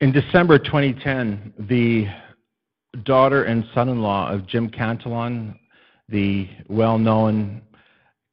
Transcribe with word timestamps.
In 0.00 0.12
December 0.12 0.58
2010, 0.58 1.52
the 1.68 2.06
daughter 3.04 3.44
and 3.44 3.66
son-in-law 3.74 4.30
of 4.30 4.46
Jim 4.46 4.70
Cantelon, 4.70 5.58
the 6.08 6.48
well-known 6.70 7.60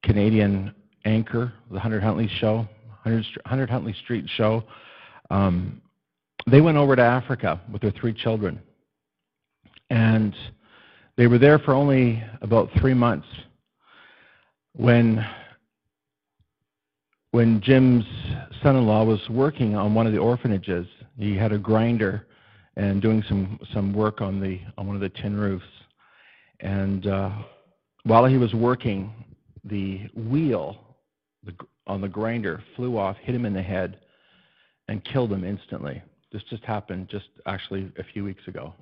Canadian 0.01 0.73
anchor, 1.03 1.51
the 1.69 1.77
Hundred 1.77 2.03
Huntley 2.03 2.29
Show, 2.39 2.65
Hundred 3.03 3.69
Huntley 3.69 3.91
Street 4.01 4.29
Show, 4.29 4.63
um, 5.29 5.81
they 6.49 6.61
went 6.61 6.77
over 6.77 6.95
to 6.95 7.01
Africa 7.01 7.59
with 7.69 7.81
their 7.81 7.91
three 7.91 8.13
children. 8.13 8.61
And 9.89 10.33
they 11.17 11.27
were 11.27 11.37
there 11.37 11.59
for 11.59 11.73
only 11.73 12.23
about 12.41 12.69
three 12.79 12.93
months 12.93 13.27
when 14.73 15.25
when 17.31 17.59
Jim's 17.61 18.05
son-in-law 18.63 19.03
was 19.03 19.19
working 19.29 19.75
on 19.75 19.93
one 19.93 20.07
of 20.07 20.13
the 20.13 20.17
orphanages. 20.17 20.87
He 21.17 21.35
had 21.35 21.51
a 21.51 21.57
grinder 21.57 22.27
and 22.75 23.01
doing 23.01 23.23
some 23.27 23.59
some 23.73 23.93
work 23.93 24.21
on 24.21 24.39
the 24.39 24.59
on 24.77 24.87
one 24.87 24.95
of 24.95 25.01
the 25.01 25.09
tin 25.09 25.35
roofs. 25.35 25.65
And 26.59 27.07
uh, 27.07 27.31
while 28.03 28.25
he 28.25 28.37
was 28.37 28.53
working, 28.53 29.11
the 29.63 30.09
wheel 30.15 30.77
the, 31.43 31.53
on 31.87 32.01
the 32.01 32.07
grinder 32.07 32.63
flew 32.75 32.97
off, 32.97 33.17
hit 33.17 33.33
him 33.35 33.45
in 33.45 33.53
the 33.53 33.61
head, 33.61 33.99
and 34.87 35.03
killed 35.03 35.31
him 35.31 35.43
instantly. 35.43 36.01
This 36.31 36.43
just 36.49 36.63
happened 36.63 37.09
just 37.09 37.27
actually 37.45 37.91
a 37.97 38.03
few 38.03 38.23
weeks 38.23 38.47
ago. 38.47 38.73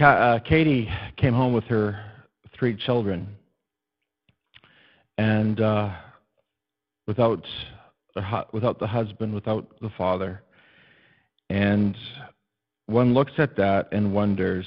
Uh, 0.00 0.38
Katie 0.40 0.90
came 1.16 1.32
home 1.32 1.52
with 1.52 1.64
her 1.64 2.04
three 2.58 2.76
children, 2.76 3.28
and 5.16 5.60
uh, 5.60 5.92
without 7.06 7.44
without 8.52 8.78
the 8.78 8.86
husband, 8.86 9.34
without 9.34 9.66
the 9.80 9.90
father, 9.96 10.42
and 11.48 11.96
one 12.86 13.14
looks 13.14 13.32
at 13.38 13.56
that 13.56 13.88
and 13.92 14.12
wonders, 14.12 14.66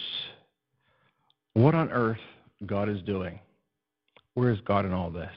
what 1.54 1.76
on 1.76 1.90
earth 1.92 2.18
God 2.66 2.90
is 2.90 3.02
doing? 3.02 3.40
Where 4.34 4.50
is 4.50 4.60
God 4.62 4.86
in 4.86 4.94
all 4.94 5.10
this? 5.10 5.32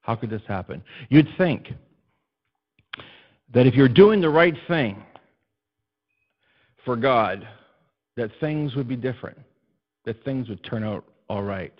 How 0.00 0.14
could 0.14 0.30
this 0.30 0.42
happen? 0.46 0.82
You'd 1.08 1.28
think 1.36 1.72
that 3.52 3.66
if 3.66 3.74
you're 3.74 3.88
doing 3.88 4.20
the 4.20 4.30
right 4.30 4.56
thing 4.66 5.02
for 6.84 6.96
God, 6.96 7.46
that 8.16 8.30
things 8.40 8.74
would 8.74 8.88
be 8.88 8.96
different, 8.96 9.38
that 10.04 10.22
things 10.24 10.48
would 10.48 10.62
turn 10.64 10.84
out 10.84 11.04
all 11.28 11.42
right. 11.42 11.74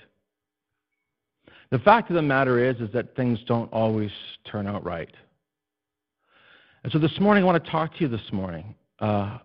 The 1.71 1.79
fact 1.79 2.11
of 2.11 2.17
the 2.17 2.23
matter 2.23 2.63
is, 2.65 2.77
is 2.81 2.93
that 2.93 3.17
things 3.17 3.39
don't 3.47 3.73
always 3.73 4.11
turn 4.45 4.67
out 4.67 4.85
right. 4.85 5.13
And 6.83 6.93
so 6.93 6.99
this 6.99 7.19
morning, 7.21 7.45
I 7.45 7.47
want 7.47 7.65
to 7.65 7.71
talk 7.71 7.95
to 7.95 8.01
you 8.01 8.09
this 8.09 8.33
morning 8.33 8.75
uh, 8.99 9.39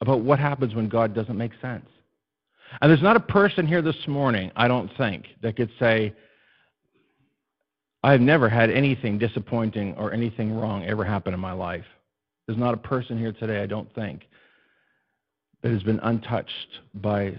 about 0.00 0.20
what 0.20 0.38
happens 0.38 0.74
when 0.74 0.88
God 0.88 1.14
doesn't 1.14 1.36
make 1.36 1.52
sense. 1.60 1.86
And 2.80 2.90
there's 2.90 3.02
not 3.02 3.16
a 3.16 3.20
person 3.20 3.66
here 3.66 3.82
this 3.82 4.06
morning, 4.06 4.50
I 4.56 4.68
don't 4.68 4.90
think, 4.96 5.26
that 5.42 5.56
could 5.56 5.70
say, 5.78 6.14
I've 8.02 8.20
never 8.20 8.48
had 8.48 8.70
anything 8.70 9.18
disappointing 9.18 9.94
or 9.94 10.12
anything 10.12 10.54
wrong 10.54 10.84
ever 10.84 11.04
happen 11.04 11.34
in 11.34 11.40
my 11.40 11.52
life. 11.52 11.84
There's 12.46 12.58
not 12.58 12.74
a 12.74 12.78
person 12.78 13.18
here 13.18 13.32
today, 13.32 13.62
I 13.62 13.66
don't 13.66 13.92
think, 13.94 14.28
that 15.62 15.72
has 15.72 15.82
been 15.82 16.00
untouched 16.00 16.80
by 16.94 17.34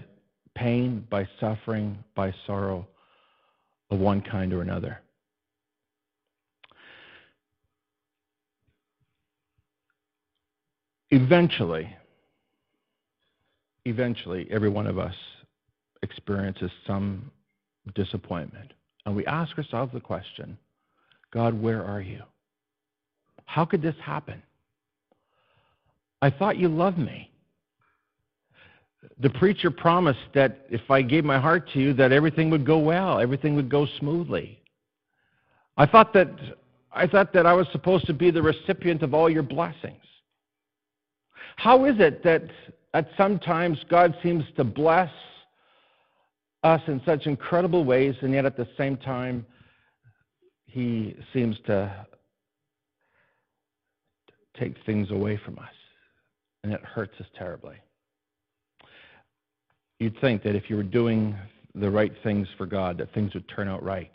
pain, 0.54 1.06
by 1.08 1.28
suffering, 1.38 2.02
by 2.14 2.34
sorrow 2.46 2.86
of 3.90 3.98
one 3.98 4.20
kind 4.20 4.52
or 4.52 4.62
another. 4.62 5.00
Eventually, 11.10 11.94
eventually, 13.84 14.48
every 14.50 14.68
one 14.68 14.86
of 14.86 14.98
us 14.98 15.14
experiences 16.02 16.70
some 16.86 17.30
disappointment. 17.94 18.72
And 19.04 19.14
we 19.14 19.24
ask 19.26 19.56
ourselves 19.56 19.92
the 19.92 20.00
question 20.00 20.58
God, 21.32 21.60
where 21.60 21.84
are 21.84 22.00
you? 22.00 22.22
How 23.44 23.64
could 23.64 23.82
this 23.82 23.94
happen? 24.02 24.42
I 26.22 26.30
thought 26.30 26.56
you 26.56 26.68
loved 26.68 26.98
me. 26.98 27.30
The 29.20 29.30
preacher 29.30 29.70
promised 29.70 30.26
that 30.34 30.66
if 30.70 30.90
I 30.90 31.02
gave 31.02 31.24
my 31.24 31.38
heart 31.38 31.68
to 31.72 31.78
you, 31.78 31.92
that 31.94 32.10
everything 32.10 32.50
would 32.50 32.66
go 32.66 32.78
well, 32.78 33.20
everything 33.20 33.54
would 33.54 33.68
go 33.68 33.86
smoothly. 33.98 34.60
I 35.76 35.86
thought 35.86 36.12
that 36.14 36.28
I 36.92 37.06
thought 37.06 37.32
that 37.34 37.46
I 37.46 37.52
was 37.52 37.66
supposed 37.72 38.06
to 38.06 38.14
be 38.14 38.30
the 38.30 38.42
recipient 38.42 39.02
of 39.02 39.12
all 39.12 39.28
your 39.28 39.42
blessings. 39.42 40.02
How 41.56 41.84
is 41.84 41.96
it 41.98 42.22
that 42.22 42.44
at 42.94 43.08
sometimes 43.16 43.78
God 43.88 44.16
seems 44.22 44.44
to 44.56 44.64
bless 44.64 45.10
us 46.62 46.80
in 46.86 47.00
such 47.04 47.26
incredible 47.26 47.84
ways, 47.84 48.14
and 48.22 48.32
yet 48.32 48.44
at 48.44 48.56
the 48.56 48.68
same 48.78 48.96
time, 48.96 49.44
he 50.66 51.16
seems 51.32 51.56
to 51.66 52.06
take 54.58 54.74
things 54.84 55.10
away 55.10 55.38
from 55.44 55.58
us, 55.58 55.74
and 56.64 56.72
it 56.72 56.80
hurts 56.82 57.14
us 57.20 57.26
terribly. 57.36 57.76
You'd 59.98 60.18
think 60.20 60.42
that 60.42 60.54
if 60.54 60.68
you 60.68 60.76
were 60.76 60.82
doing 60.82 61.36
the 61.74 61.90
right 61.90 62.12
things 62.22 62.48
for 62.56 62.66
God, 62.66 62.98
that 62.98 63.12
things 63.12 63.34
would 63.34 63.48
turn 63.48 63.68
out 63.68 63.82
right. 63.82 64.12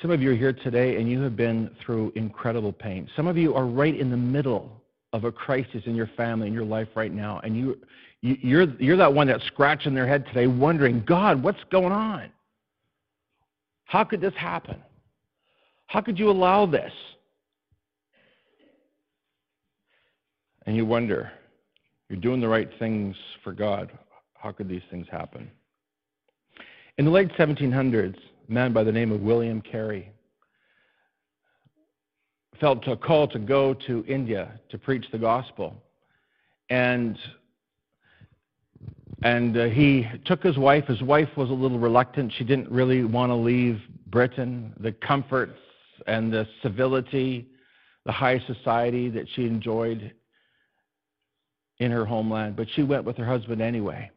Some 0.00 0.10
of 0.10 0.22
you 0.22 0.30
are 0.30 0.36
here 0.36 0.52
today 0.52 0.96
and 0.96 1.10
you 1.10 1.20
have 1.22 1.36
been 1.36 1.70
through 1.84 2.12
incredible 2.14 2.72
pain. 2.72 3.08
Some 3.16 3.26
of 3.26 3.36
you 3.36 3.54
are 3.54 3.66
right 3.66 3.98
in 3.98 4.10
the 4.10 4.16
middle 4.16 4.80
of 5.12 5.24
a 5.24 5.32
crisis 5.32 5.82
in 5.86 5.96
your 5.96 6.08
family, 6.16 6.46
in 6.46 6.54
your 6.54 6.64
life 6.64 6.88
right 6.94 7.12
now, 7.12 7.40
and 7.42 7.56
you, 7.56 7.76
you're, 8.20 8.72
you're 8.78 8.96
that 8.96 9.12
one 9.12 9.26
that's 9.26 9.44
scratching 9.46 9.94
their 9.94 10.06
head 10.06 10.24
today 10.26 10.46
wondering, 10.46 11.02
God, 11.06 11.42
what's 11.42 11.62
going 11.72 11.92
on? 11.92 12.30
How 13.84 14.04
could 14.04 14.20
this 14.20 14.34
happen? 14.34 14.80
How 15.88 16.00
could 16.00 16.18
you 16.18 16.30
allow 16.30 16.66
this? 16.66 16.92
And 20.66 20.76
you 20.76 20.86
wonder, 20.86 21.32
you're 22.08 22.20
doing 22.20 22.40
the 22.40 22.48
right 22.48 22.68
things 22.78 23.16
for 23.42 23.52
God. 23.52 23.90
How 24.34 24.52
could 24.52 24.68
these 24.68 24.82
things 24.88 25.08
happen? 25.10 25.50
In 26.98 27.04
the 27.04 27.10
late 27.10 27.30
1700s, 27.32 28.14
a 28.14 28.20
man 28.50 28.72
by 28.72 28.82
the 28.82 28.92
name 28.92 29.12
of 29.12 29.20
William 29.20 29.60
Carey 29.62 30.12
felt 32.60 32.86
a 32.88 32.96
call 32.96 33.26
to 33.28 33.38
go 33.38 33.72
to 33.72 34.04
India 34.06 34.60
to 34.68 34.76
preach 34.76 35.06
the 35.12 35.18
gospel. 35.18 35.82
And 36.68 37.18
and 39.22 39.56
uh, 39.56 39.64
he 39.66 40.06
took 40.24 40.42
his 40.42 40.56
wife. 40.56 40.86
His 40.86 41.02
wife 41.02 41.28
was 41.36 41.50
a 41.50 41.54
little 41.54 41.78
reluctant. 41.78 42.32
She 42.38 42.44
didn't 42.44 42.70
really 42.70 43.04
want 43.04 43.30
to 43.30 43.34
leave 43.34 43.80
Britain, 44.06 44.72
the 44.80 44.92
comforts 44.92 45.58
and 46.06 46.32
the 46.32 46.46
civility, 46.62 47.46
the 48.06 48.12
high 48.12 48.42
society 48.46 49.10
that 49.10 49.26
she 49.34 49.46
enjoyed 49.46 50.12
in 51.78 51.90
her 51.90 52.06
homeland. 52.06 52.56
But 52.56 52.68
she 52.74 52.82
went 52.82 53.04
with 53.04 53.18
her 53.18 53.26
husband 53.26 53.60
anyway. 53.60 54.10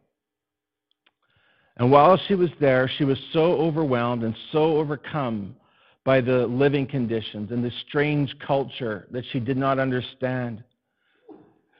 And 1.77 1.91
while 1.91 2.19
she 2.27 2.35
was 2.35 2.51
there, 2.59 2.89
she 2.97 3.03
was 3.03 3.17
so 3.31 3.53
overwhelmed 3.53 4.23
and 4.23 4.35
so 4.51 4.77
overcome 4.77 5.55
by 6.03 6.21
the 6.21 6.45
living 6.47 6.85
conditions 6.85 7.51
and 7.51 7.63
the 7.63 7.71
strange 7.87 8.35
culture 8.39 9.07
that 9.11 9.23
she 9.31 9.39
did 9.39 9.57
not 9.57 9.79
understand 9.79 10.63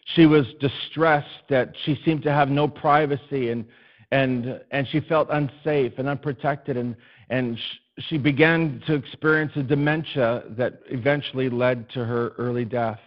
she 0.06 0.26
was 0.26 0.46
distressed 0.60 1.44
that 1.50 1.74
she 1.86 2.00
seemed 2.04 2.24
to 2.24 2.32
have 2.32 2.50
no 2.50 2.68
privacy 2.68 3.50
and, 3.50 3.66
and, 4.12 4.62
and 4.72 4.88
she 4.90 5.00
felt 5.00 5.30
unsafe 5.32 5.94
and 5.98 6.08
unprotected. 6.08 6.78
And, 6.78 6.96
and 7.30 7.58
she 8.00 8.18
began 8.18 8.82
to 8.88 8.96
experience 8.96 9.54
a 9.56 9.64
dementia 9.64 10.44
that 10.52 10.82
eventually 10.90 11.50
led 11.50 11.90
to 11.92 12.06
her 12.06 12.30
early 12.38 12.66
death. 12.66 13.00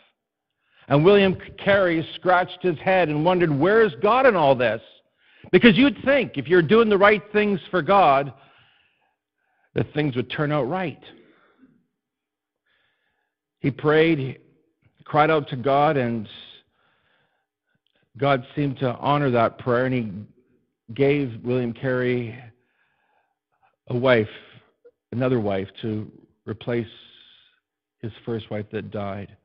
And 0.89 1.05
William 1.05 1.37
Carey 1.59 2.09
scratched 2.15 2.63
his 2.63 2.79
head 2.79 3.09
and 3.09 3.25
wondered, 3.25 3.57
where 3.57 3.83
is 3.83 3.93
God 4.01 4.25
in 4.25 4.37
all 4.37 4.55
this? 4.55 4.81
Because 5.53 5.77
you'd 5.77 6.03
think 6.05 6.37
if 6.37 6.49
you're 6.49 6.63
doing 6.63 6.89
the 6.89 6.99
right 6.99 7.23
things 7.33 7.61
for 7.71 7.83
God, 7.83 8.33
that 9.75 9.93
things 9.93 10.17
would 10.17 10.31
turn 10.31 10.53
out 10.53 10.65
right. 10.65 11.03
He 13.61 13.71
prayed, 13.71 14.19
he 14.19 15.05
cried 15.05 15.31
out 15.31 15.49
to 15.49 15.57
God, 15.57 15.97
and 15.97 16.29
God 18.17 18.47
seemed 18.55 18.79
to 18.79 18.95
honor 18.97 19.31
that 19.31 19.59
prayer, 19.59 19.87
and 19.87 19.95
He 19.95 20.13
gave 20.95 21.41
William 21.43 21.73
Carey 21.73 22.39
a 23.89 23.97
wife, 23.97 24.29
another 25.13 25.41
wife, 25.41 25.69
to 25.83 26.11
replace 26.47 26.87
his 28.01 28.13
first 28.25 28.51
wife 28.51 28.67
that 28.73 28.91
died. 28.91 29.37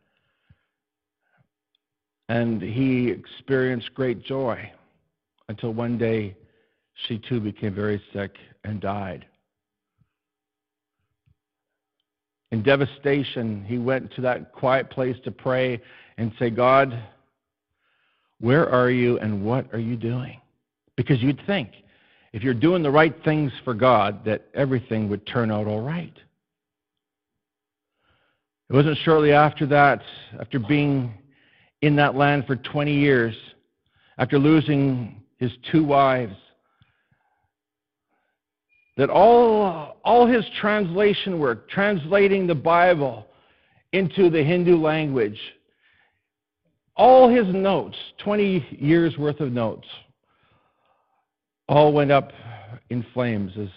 And 2.29 2.61
he 2.61 3.09
experienced 3.09 3.93
great 3.93 4.23
joy 4.23 4.71
until 5.51 5.73
one 5.73 5.97
day 5.97 6.33
she 7.07 7.19
too 7.19 7.41
became 7.41 7.75
very 7.75 8.01
sick 8.13 8.37
and 8.63 8.79
died. 8.79 9.25
In 12.51 12.63
devastation, 12.63 13.65
he 13.65 13.77
went 13.77 14.13
to 14.13 14.21
that 14.21 14.53
quiet 14.53 14.89
place 14.89 15.17
to 15.25 15.31
pray 15.31 15.81
and 16.17 16.31
say, 16.39 16.49
God, 16.49 16.97
where 18.39 18.69
are 18.69 18.89
you 18.89 19.19
and 19.19 19.45
what 19.45 19.71
are 19.73 19.79
you 19.79 19.97
doing? 19.97 20.39
Because 20.95 21.21
you'd 21.21 21.41
think 21.45 21.69
if 22.31 22.43
you're 22.43 22.53
doing 22.53 22.81
the 22.81 22.91
right 22.91 23.15
things 23.25 23.51
for 23.65 23.73
God, 23.73 24.23
that 24.23 24.47
everything 24.53 25.09
would 25.09 25.27
turn 25.27 25.51
out 25.51 25.67
all 25.67 25.81
right. 25.81 26.15
It 28.69 28.73
wasn't 28.73 28.97
shortly 28.99 29.33
after 29.33 29.65
that, 29.65 30.01
after 30.39 30.59
being 30.59 31.13
in 31.81 31.97
that 31.97 32.15
land 32.15 32.47
for 32.47 32.55
20 32.55 32.93
years, 32.93 33.35
after 34.17 34.39
losing 34.39 35.20
his 35.41 35.51
two 35.71 35.83
wives, 35.83 36.35
that 38.95 39.09
all, 39.09 39.97
all 40.05 40.27
his 40.27 40.45
translation 40.59 41.39
work, 41.39 41.67
translating 41.67 42.45
the 42.45 42.53
Bible 42.53 43.25
into 43.91 44.29
the 44.29 44.43
Hindu 44.43 44.77
language, 44.77 45.39
all 46.95 47.27
his 47.27 47.47
notes, 47.47 47.97
20 48.19 48.77
years 48.79 49.17
worth 49.17 49.39
of 49.39 49.51
notes, 49.51 49.87
all 51.67 51.91
went 51.91 52.11
up 52.11 52.31
in 52.91 53.03
flames 53.11 53.51
as 53.57 53.69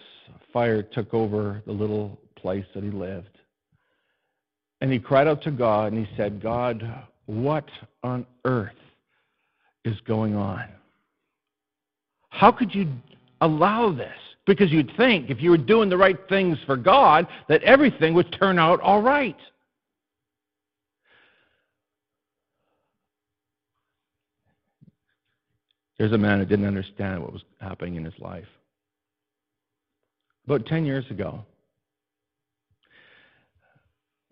fire 0.53 0.83
took 0.83 1.15
over 1.15 1.63
the 1.65 1.73
little 1.73 2.21
place 2.37 2.67
that 2.75 2.85
he 2.85 2.91
lived. 2.91 3.39
And 4.83 4.93
he 4.93 4.99
cried 4.99 5.27
out 5.27 5.43
to 5.45 5.51
God 5.51 5.95
and 5.95 6.07
he 6.07 6.15
said, 6.15 6.43
God, 6.43 7.07
what 7.25 7.71
on 8.03 8.27
earth 8.45 8.73
is 9.87 9.99
going 10.03 10.37
on? 10.37 10.69
How 12.35 12.51
could 12.51 12.75
you 12.75 12.89
allow 13.41 13.93
this? 13.93 14.13
Because 14.45 14.71
you'd 14.73 14.91
think 14.97 15.31
if 15.31 15.41
you 15.41 15.51
were 15.51 15.57
doing 15.57 15.89
the 15.89 15.97
right 15.97 16.19
things 16.29 16.59
for 16.67 16.77
God, 16.77 17.29
that 17.49 17.63
everything 17.63 18.13
would 18.15 18.31
turn 18.33 18.59
out 18.59 18.81
all 18.81 19.01
right. 19.01 19.37
There's 25.97 26.13
a 26.13 26.19
man 26.19 26.41
who 26.41 26.45
didn't 26.45 26.67
understand 26.67 27.23
what 27.23 27.33
was 27.33 27.43
happening 27.61 27.95
in 27.95 28.05
his 28.05 28.19
life. 28.19 28.49
About 30.47 30.67
10 30.67 30.85
years 30.85 31.09
ago, 31.11 31.47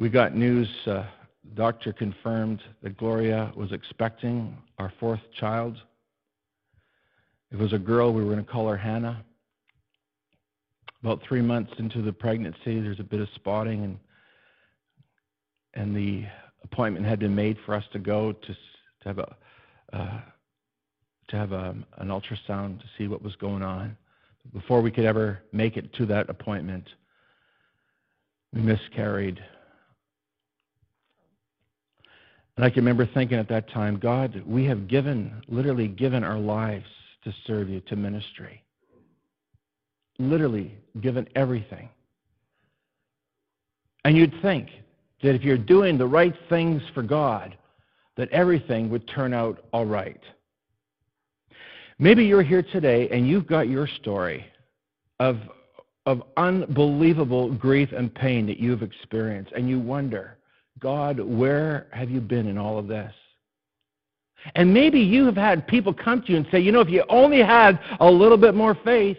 we 0.00 0.08
got 0.08 0.34
news, 0.34 0.68
uh, 0.86 1.06
doctor 1.54 1.92
confirmed 1.92 2.60
that 2.82 2.96
Gloria 2.98 3.52
was 3.54 3.70
expecting 3.70 4.58
our 4.78 4.92
fourth 4.98 5.20
child. 5.38 5.78
It 7.52 7.58
was 7.58 7.72
a 7.74 7.78
girl, 7.78 8.12
we 8.12 8.24
were 8.24 8.32
going 8.32 8.44
to 8.44 8.50
call 8.50 8.66
her 8.68 8.76
Hannah. 8.78 9.22
About 11.02 11.20
three 11.28 11.42
months 11.42 11.72
into 11.78 12.00
the 12.00 12.12
pregnancy, 12.12 12.80
there's 12.80 13.00
a 13.00 13.04
bit 13.04 13.20
of 13.20 13.28
spotting, 13.34 13.84
and, 13.84 13.98
and 15.74 15.94
the 15.94 16.24
appointment 16.64 17.04
had 17.04 17.18
been 17.18 17.34
made 17.34 17.58
for 17.66 17.74
us 17.74 17.84
to 17.92 17.98
go 17.98 18.32
to, 18.32 18.54
to 18.54 18.56
have 19.04 19.18
a. 19.18 19.36
Uh, 19.92 20.20
to 21.28 21.38
have 21.38 21.52
a, 21.52 21.74
an 21.96 22.08
ultrasound 22.08 22.78
to 22.78 22.84
see 22.98 23.08
what 23.08 23.22
was 23.22 23.34
going 23.36 23.62
on. 23.62 23.96
Before 24.52 24.82
we 24.82 24.90
could 24.90 25.06
ever 25.06 25.40
make 25.50 25.78
it 25.78 25.92
to 25.94 26.06
that 26.06 26.28
appointment, 26.28 26.84
we 28.52 28.60
miscarried. 28.60 29.42
And 32.56 32.66
I 32.66 32.68
can 32.68 32.84
remember 32.84 33.06
thinking 33.06 33.38
at 33.38 33.48
that 33.48 33.70
time, 33.70 33.98
God, 33.98 34.42
we 34.46 34.66
have 34.66 34.88
given, 34.88 35.42
literally 35.48 35.88
given 35.88 36.22
our 36.22 36.38
lives 36.38 36.84
to 37.24 37.34
serve 37.46 37.68
you, 37.68 37.80
to 37.80 37.96
ministry. 37.96 38.62
Literally 40.18 40.76
given 41.00 41.28
everything. 41.34 41.88
And 44.04 44.16
you'd 44.16 44.34
think 44.42 44.68
that 45.22 45.34
if 45.34 45.42
you're 45.42 45.56
doing 45.56 45.96
the 45.96 46.06
right 46.06 46.34
things 46.48 46.82
for 46.94 47.02
God, 47.02 47.56
that 48.16 48.28
everything 48.30 48.90
would 48.90 49.06
turn 49.08 49.32
out 49.32 49.64
all 49.72 49.86
right. 49.86 50.20
Maybe 51.98 52.24
you're 52.24 52.42
here 52.42 52.62
today 52.62 53.08
and 53.10 53.28
you've 53.28 53.46
got 53.46 53.68
your 53.68 53.86
story 53.86 54.44
of, 55.20 55.38
of 56.04 56.22
unbelievable 56.36 57.52
grief 57.52 57.92
and 57.92 58.12
pain 58.12 58.44
that 58.46 58.58
you've 58.58 58.82
experienced, 58.82 59.52
and 59.52 59.68
you 59.68 59.78
wonder, 59.78 60.36
God, 60.80 61.20
where 61.20 61.86
have 61.92 62.10
you 62.10 62.20
been 62.20 62.48
in 62.48 62.58
all 62.58 62.76
of 62.76 62.88
this? 62.88 63.12
And 64.54 64.72
maybe 64.72 65.00
you 65.00 65.24
have 65.26 65.36
had 65.36 65.66
people 65.66 65.94
come 65.94 66.22
to 66.22 66.32
you 66.32 66.36
and 66.36 66.46
say, 66.50 66.60
you 66.60 66.72
know, 66.72 66.80
if 66.80 66.88
you 66.88 67.04
only 67.08 67.40
had 67.40 67.78
a 68.00 68.10
little 68.10 68.36
bit 68.36 68.54
more 68.54 68.76
faith, 68.84 69.18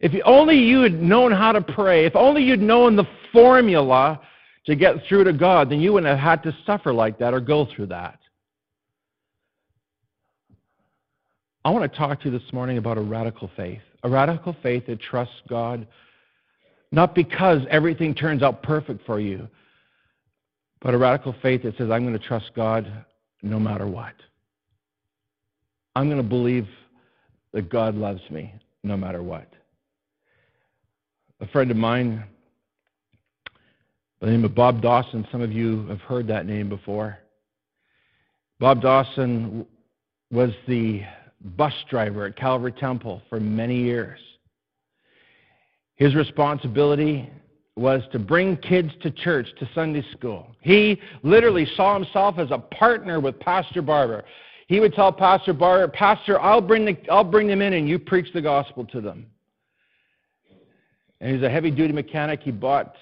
if 0.00 0.12
only 0.24 0.56
you 0.56 0.80
had 0.80 0.94
known 0.94 1.32
how 1.32 1.52
to 1.52 1.60
pray, 1.60 2.06
if 2.06 2.16
only 2.16 2.42
you'd 2.42 2.60
known 2.60 2.96
the 2.96 3.04
formula 3.32 4.20
to 4.66 4.76
get 4.76 4.96
through 5.08 5.24
to 5.24 5.32
God, 5.32 5.70
then 5.70 5.80
you 5.80 5.92
wouldn't 5.92 6.10
have 6.10 6.18
had 6.18 6.42
to 6.44 6.56
suffer 6.64 6.92
like 6.92 7.18
that 7.18 7.34
or 7.34 7.40
go 7.40 7.66
through 7.74 7.86
that. 7.86 8.18
I 11.64 11.70
want 11.70 11.90
to 11.90 11.98
talk 11.98 12.20
to 12.22 12.30
you 12.30 12.38
this 12.38 12.52
morning 12.52 12.78
about 12.78 12.96
a 12.96 13.02
radical 13.02 13.50
faith. 13.56 13.82
A 14.02 14.08
radical 14.08 14.56
faith 14.62 14.86
that 14.86 15.00
trusts 15.00 15.34
God 15.48 15.86
not 16.92 17.14
because 17.14 17.62
everything 17.70 18.14
turns 18.14 18.42
out 18.42 18.62
perfect 18.62 19.04
for 19.06 19.20
you, 19.20 19.48
but 20.80 20.94
a 20.94 20.98
radical 20.98 21.34
faith 21.42 21.62
that 21.62 21.76
says, 21.76 21.90
I'm 21.90 22.02
going 22.02 22.18
to 22.18 22.26
trust 22.26 22.50
God 22.56 23.04
no 23.42 23.58
matter 23.58 23.86
what. 23.86 24.14
I'm 25.96 26.08
going 26.08 26.22
to 26.22 26.28
believe 26.28 26.68
that 27.52 27.68
God 27.68 27.94
loves 27.94 28.22
me 28.30 28.54
no 28.82 28.96
matter 28.96 29.22
what. 29.22 29.48
A 31.40 31.46
friend 31.48 31.70
of 31.70 31.76
mine 31.76 32.24
by 34.20 34.26
the 34.26 34.32
name 34.32 34.44
of 34.44 34.54
Bob 34.54 34.82
Dawson, 34.82 35.26
some 35.32 35.40
of 35.40 35.50
you 35.50 35.86
have 35.86 36.00
heard 36.02 36.26
that 36.26 36.44
name 36.44 36.68
before. 36.68 37.18
Bob 38.58 38.82
Dawson 38.82 39.64
was 40.30 40.50
the 40.68 41.02
bus 41.56 41.72
driver 41.88 42.26
at 42.26 42.36
Calvary 42.36 42.72
Temple 42.72 43.22
for 43.30 43.40
many 43.40 43.76
years. 43.76 44.20
His 45.96 46.14
responsibility 46.14 47.30
was 47.80 48.02
to 48.12 48.18
bring 48.18 48.56
kids 48.58 48.90
to 49.02 49.10
church, 49.10 49.48
to 49.58 49.68
Sunday 49.74 50.04
school. 50.12 50.54
He 50.60 51.00
literally 51.22 51.66
saw 51.76 51.94
himself 51.94 52.38
as 52.38 52.50
a 52.50 52.58
partner 52.58 53.20
with 53.20 53.40
Pastor 53.40 53.80
Barber. 53.80 54.24
He 54.68 54.80
would 54.80 54.92
tell 54.92 55.10
Pastor 55.10 55.54
Barber, 55.54 55.88
Pastor, 55.88 56.38
I'll 56.38 56.60
bring, 56.60 56.84
the, 56.84 56.96
I'll 57.10 57.24
bring 57.24 57.46
them 57.46 57.62
in 57.62 57.72
and 57.72 57.88
you 57.88 57.98
preach 57.98 58.32
the 58.34 58.42
gospel 58.42 58.84
to 58.86 59.00
them. 59.00 59.26
And 61.20 61.34
he's 61.34 61.42
a 61.42 61.48
heavy 61.48 61.70
duty 61.70 61.94
mechanic. 61.94 62.40
He 62.42 62.50
bought, 62.50 62.94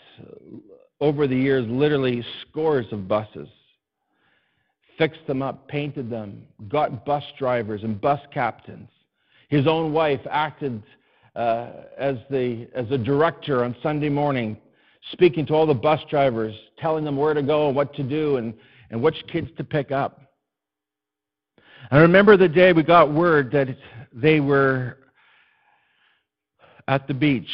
over 1.01 1.27
the 1.27 1.37
years, 1.37 1.67
literally 1.69 2.25
scores 2.49 2.87
of 2.93 3.09
buses 3.09 3.49
fixed 4.99 5.25
them 5.29 5.41
up, 5.43 5.69
painted 5.69 6.11
them, 6.11 6.43
got 6.69 7.07
bus 7.07 7.23
drivers 7.39 7.85
and 7.85 8.01
bus 8.01 8.21
captains. 8.35 8.91
His 9.49 9.67
own 9.67 9.93
wife 9.93 10.21
acted 10.29 10.83
uh, 11.37 11.71
as, 11.97 12.17
the, 12.31 12.69
as 12.75 12.91
a 12.91 12.99
director 12.99 13.65
on 13.65 13.77
Sunday 13.83 14.09
morning, 14.09 14.57
speaking 15.13 15.47
to 15.47 15.55
all 15.55 15.67
the 15.67 15.75
bus 15.75 16.01
drivers, 16.11 16.55
telling 16.79 17.05
them 17.05 17.17
where 17.17 17.35
to 17.35 17.43
go 17.43 17.69
and 17.69 17.77
what 17.77 17.95
to 17.95 18.03
do 18.03 18.37
and, 18.37 18.55
and 18.91 19.03
which 19.03 19.17
kids 19.31 19.49
to 19.57 19.65
pick 19.65 19.91
up. 19.91 20.21
I 21.91 21.99
remember 21.99 22.37
the 22.37 22.49
day 22.49 22.73
we 22.73 22.83
got 22.83 23.13
word 23.13 23.51
that 23.53 23.69
they 24.13 24.41
were 24.41 24.99
at 26.87 27.07
the 27.07 27.15
beach 27.15 27.51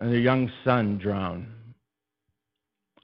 and 0.00 0.10
their 0.10 0.20
young 0.20 0.50
son 0.64 0.98
drowned. 0.98 1.46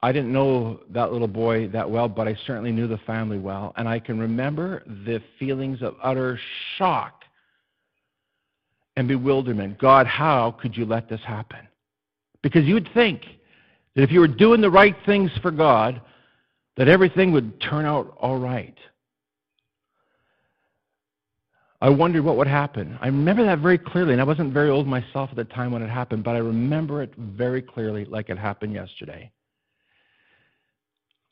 I 0.01 0.11
didn't 0.11 0.33
know 0.33 0.81
that 0.89 1.13
little 1.13 1.29
boy 1.29 1.69
that 1.69 1.89
well, 1.89 2.09
but 2.09 2.27
I 2.27 2.37
certainly 2.45 2.73
knew 2.73 2.87
the 2.87 2.97
family 2.99 3.39
well. 3.39 3.73
And 3.77 3.87
I 3.87 3.99
can 3.99 4.19
remember 4.19 4.83
the 4.85 5.21
feelings 5.39 5.81
of 5.81 5.95
utter 6.03 6.37
shock 6.77 7.23
and 8.97 9.07
bewilderment. 9.07 9.79
God, 9.79 10.05
how 10.05 10.51
could 10.61 10.75
you 10.75 10.85
let 10.85 11.07
this 11.09 11.21
happen? 11.25 11.67
Because 12.43 12.65
you 12.65 12.75
would 12.75 12.89
think 12.93 13.23
that 13.95 14.03
if 14.03 14.11
you 14.11 14.19
were 14.19 14.27
doing 14.27 14.61
the 14.61 14.69
right 14.69 14.95
things 15.05 15.31
for 15.41 15.49
God, 15.49 16.01
that 16.77 16.87
everything 16.87 17.31
would 17.31 17.59
turn 17.61 17.85
out 17.85 18.15
all 18.19 18.37
right. 18.37 18.77
I 21.81 21.89
wondered 21.89 22.23
what 22.23 22.37
would 22.37 22.47
happen. 22.47 22.97
I 23.01 23.07
remember 23.07 23.43
that 23.45 23.59
very 23.59 23.77
clearly, 23.77 24.13
and 24.13 24.21
I 24.21 24.23
wasn't 24.23 24.53
very 24.53 24.69
old 24.69 24.87
myself 24.87 25.29
at 25.31 25.35
the 25.35 25.43
time 25.43 25.71
when 25.71 25.81
it 25.81 25.89
happened, 25.89 26.23
but 26.23 26.35
I 26.35 26.39
remember 26.39 27.01
it 27.01 27.13
very 27.17 27.61
clearly 27.61 28.05
like 28.05 28.29
it 28.29 28.37
happened 28.37 28.73
yesterday. 28.73 29.31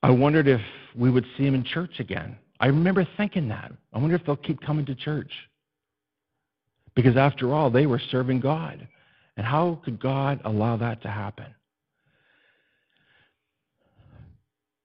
I 0.04 0.10
wondered 0.10 0.48
if 0.48 0.62
we 0.96 1.10
would 1.10 1.26
see 1.38 1.46
him 1.46 1.56
in 1.56 1.64
church 1.64 2.00
again. 2.00 2.38
I 2.60 2.68
remember 2.68 3.08
thinking 3.18 3.48
that. 3.50 3.72
I 3.94 3.98
wonder 3.98 4.16
if 4.16 4.26
they'll 4.26 4.36
keep 4.36 4.62
coming 4.62 4.86
to 4.88 4.96
church. 4.96 5.32
Because 6.96 7.16
after 7.16 7.54
all, 7.54 7.70
they 7.70 7.86
were 7.86 8.02
serving 8.12 8.42
God. 8.42 8.88
And 9.38 9.46
how 9.46 9.80
could 9.84 10.00
God 10.00 10.42
allow 10.46 10.78
that 10.78 11.02
to 11.04 11.08
happen? 11.08 11.48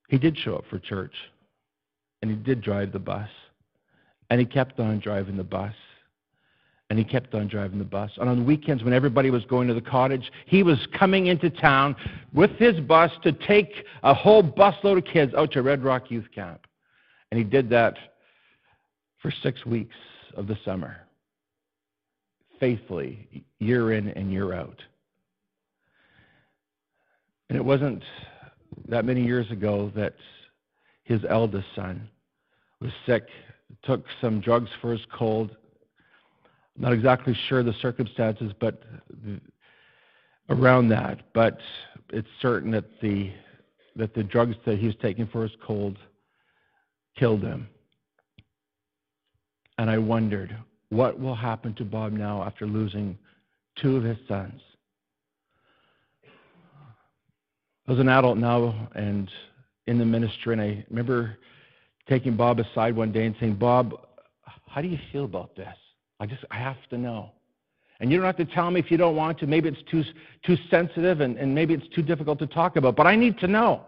He 0.09 0.19
did 0.19 0.39
show 0.39 0.57
up 0.57 0.65
for 0.71 0.79
church, 0.79 1.15
and 2.23 2.31
he 2.31 2.37
did 2.37 2.61
drive 2.61 2.93
the 2.93 2.99
bus, 2.99 3.29
and 4.31 4.39
he 4.39 4.47
kept 4.47 4.79
on 4.79 5.01
driving 5.01 5.37
the 5.37 5.45
bus. 5.45 5.75
And 6.89 7.01
he 7.01 7.05
kept 7.05 7.35
on 7.35 7.49
driving 7.49 7.81
the 7.81 7.85
bus. 7.85 8.13
And 8.17 8.29
on 8.29 8.47
weekends, 8.47 8.85
when 8.85 8.93
everybody 8.93 9.29
was 9.29 9.45
going 9.47 9.67
to 9.67 9.75
the 9.75 9.81
cottage, 9.81 10.31
he 10.47 10.63
was 10.63 10.79
coming 10.97 11.27
into 11.27 11.51
town 11.51 11.97
with 12.33 12.53
his 12.53 12.79
bus 12.79 13.11
to 13.25 13.33
take 13.33 13.85
a 14.05 14.15
whole 14.15 14.41
busload 14.41 14.99
of 14.99 15.05
kids 15.05 15.35
out 15.35 15.51
to 15.51 15.63
Red 15.63 15.83
Rock 15.83 16.13
Youth 16.13 16.29
Camp. 16.33 16.65
And 17.33 17.39
he 17.39 17.45
did 17.45 17.69
that 17.71 17.97
for 19.19 19.33
six 19.43 19.67
weeks 19.67 19.97
of 20.37 20.47
the 20.47 20.57
summer, 20.65 20.99
faithfully, 22.61 23.45
year 23.59 23.93
in 23.93 24.09
and 24.11 24.33
year 24.33 24.53
out. 24.53 24.81
And 27.49 27.57
it 27.57 27.65
wasn't 27.65 28.03
that 28.89 29.05
many 29.05 29.25
years 29.25 29.51
ago 29.51 29.91
that 29.95 30.15
his 31.05 31.21
eldest 31.29 31.67
son 31.75 32.09
was 32.81 32.91
sick, 33.07 33.29
took 33.83 34.05
some 34.21 34.41
drugs 34.41 34.71
for 34.81 34.93
his 34.93 35.01
cold. 35.17 35.57
Not 36.77 36.93
exactly 36.93 37.37
sure 37.49 37.63
the 37.63 37.73
circumstances, 37.81 38.53
but 38.61 38.83
around 40.51 40.89
that. 40.89 41.33
But 41.33 41.59
it's 42.11 42.29
certain 42.41 42.71
that 42.73 43.01
the 43.01 43.33
that 43.95 44.15
the 44.15 44.23
drugs 44.23 44.55
that 44.67 44.79
he 44.79 44.87
was 44.87 44.97
taking 45.01 45.27
for 45.27 45.43
his 45.43 45.57
cold 45.65 45.97
killed 47.19 47.43
him. 47.43 47.67
And 49.79 49.91
I 49.91 49.97
wondered, 49.97 50.55
what 50.91 51.19
will 51.19 51.35
happen 51.35 51.73
to 51.75 51.85
Bob 51.85 52.13
now 52.13 52.43
after 52.43 52.67
losing 52.67 53.17
two 53.77 53.97
of 53.97 54.03
his 54.03 54.19
sons? 54.29 54.61
I 57.87 57.93
was 57.93 58.01
an 58.01 58.09
adult 58.09 58.39
now 58.39 58.89
and 58.95 59.31
in 59.87 59.99
the 59.99 60.05
ministry, 60.05 60.55
and 60.55 60.61
I 60.61 60.85
remember 60.91 61.39
taking 62.09 62.37
Bob 62.37 62.59
aside 62.59 62.97
one 62.97 63.13
day 63.13 63.27
and 63.27 63.37
saying, 63.39 63.55
Bob, 63.55 63.95
how 64.69 64.81
do 64.81 64.89
you 64.89 64.99
feel 65.13 65.25
about 65.25 65.55
this? 65.57 65.75
I 66.19 66.27
just, 66.27 66.45
I 66.51 66.57
have 66.57 66.77
to 66.91 66.99
know. 66.99 67.31
And 68.01 68.11
you 68.11 68.19
don't 68.19 68.27
have 68.27 68.37
to 68.37 68.45
tell 68.45 68.71
me 68.71 68.81
if 68.81 68.91
you 68.91 68.97
don't 68.97 69.17
want 69.17 69.39
to. 69.39 69.47
Maybe 69.47 69.69
it's 69.69 69.83
too, 69.91 70.05
too 70.45 70.57
sensitive 70.71 71.21
and, 71.21 71.37
and 71.39 71.55
maybe 71.55 71.75
it's 71.75 71.89
too 71.95 72.03
difficult 72.03 72.39
to 72.41 72.47
talk 72.47 72.77
about, 72.77 72.97
but 72.97 73.07
I 73.07 73.17
need 73.17 73.39
to 73.39 73.47
know. 73.47 73.83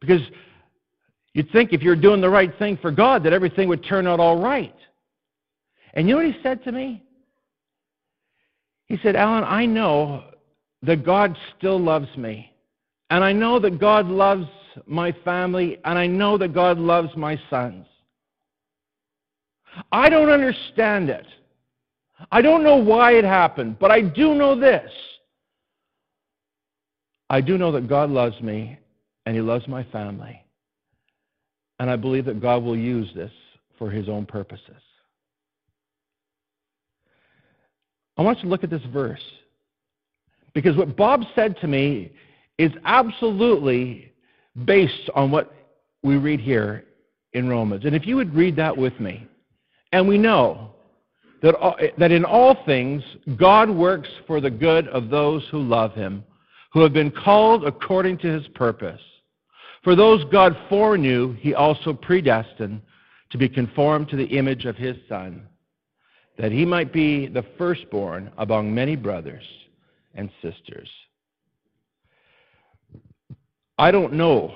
Because 0.00 0.22
you'd 1.32 1.50
think 1.52 1.72
if 1.72 1.82
you're 1.82 1.96
doing 1.96 2.20
the 2.20 2.28
right 2.28 2.56
thing 2.58 2.76
for 2.78 2.90
God 2.90 3.22
that 3.24 3.32
everything 3.32 3.68
would 3.68 3.84
turn 3.84 4.06
out 4.06 4.20
all 4.20 4.40
right. 4.40 4.74
And 5.94 6.08
you 6.08 6.14
know 6.14 6.24
what 6.24 6.34
he 6.34 6.42
said 6.42 6.64
to 6.64 6.72
me? 6.72 7.05
He 8.86 8.98
said, 9.02 9.16
Alan, 9.16 9.44
I 9.44 9.66
know 9.66 10.24
that 10.82 11.04
God 11.04 11.36
still 11.56 11.78
loves 11.78 12.14
me. 12.16 12.52
And 13.10 13.22
I 13.22 13.32
know 13.32 13.58
that 13.60 13.78
God 13.78 14.06
loves 14.06 14.46
my 14.86 15.12
family, 15.24 15.78
and 15.84 15.98
I 15.98 16.06
know 16.06 16.36
that 16.38 16.52
God 16.52 16.78
loves 16.78 17.16
my 17.16 17.40
sons. 17.48 17.86
I 19.92 20.08
don't 20.08 20.28
understand 20.28 21.08
it. 21.10 21.26
I 22.32 22.42
don't 22.42 22.64
know 22.64 22.76
why 22.76 23.12
it 23.12 23.24
happened, 23.24 23.78
but 23.78 23.90
I 23.90 24.00
do 24.00 24.34
know 24.34 24.58
this. 24.58 24.90
I 27.28 27.40
do 27.40 27.58
know 27.58 27.72
that 27.72 27.88
God 27.88 28.10
loves 28.10 28.40
me, 28.40 28.78
and 29.24 29.34
He 29.34 29.42
loves 29.42 29.66
my 29.68 29.84
family. 29.84 30.42
And 31.78 31.90
I 31.90 31.96
believe 31.96 32.24
that 32.24 32.40
God 32.40 32.62
will 32.62 32.76
use 32.76 33.10
this 33.14 33.32
for 33.78 33.90
His 33.90 34.08
own 34.08 34.26
purposes. 34.26 34.82
I 38.16 38.22
want 38.22 38.38
you 38.38 38.44
to 38.44 38.48
look 38.48 38.64
at 38.64 38.70
this 38.70 38.84
verse. 38.92 39.22
Because 40.54 40.76
what 40.76 40.96
Bob 40.96 41.22
said 41.34 41.56
to 41.60 41.66
me 41.66 42.12
is 42.58 42.72
absolutely 42.84 44.12
based 44.64 45.10
on 45.14 45.30
what 45.30 45.54
we 46.02 46.16
read 46.16 46.40
here 46.40 46.84
in 47.34 47.48
Romans. 47.48 47.84
And 47.84 47.94
if 47.94 48.06
you 48.06 48.16
would 48.16 48.34
read 48.34 48.56
that 48.56 48.74
with 48.76 48.98
me, 48.98 49.26
and 49.92 50.08
we 50.08 50.16
know 50.16 50.70
that, 51.42 51.54
that 51.98 52.10
in 52.10 52.24
all 52.24 52.64
things 52.64 53.02
God 53.36 53.68
works 53.68 54.08
for 54.26 54.40
the 54.40 54.50
good 54.50 54.88
of 54.88 55.10
those 55.10 55.46
who 55.50 55.60
love 55.60 55.92
him, 55.92 56.24
who 56.72 56.80
have 56.80 56.92
been 56.92 57.10
called 57.10 57.66
according 57.66 58.18
to 58.18 58.28
his 58.28 58.46
purpose. 58.48 59.00
For 59.84 59.94
those 59.94 60.24
God 60.32 60.56
foreknew, 60.68 61.34
he 61.34 61.54
also 61.54 61.92
predestined 61.92 62.80
to 63.30 63.38
be 63.38 63.48
conformed 63.48 64.08
to 64.08 64.16
the 64.16 64.24
image 64.24 64.64
of 64.64 64.76
his 64.76 64.96
Son, 65.08 65.46
that 66.38 66.52
he 66.52 66.64
might 66.64 66.92
be 66.92 67.26
the 67.26 67.44
firstborn 67.56 68.30
among 68.38 68.74
many 68.74 68.96
brothers 68.96 69.44
and 70.14 70.30
sisters. 70.42 70.88
I 73.78 73.90
don't 73.90 74.14
know 74.14 74.54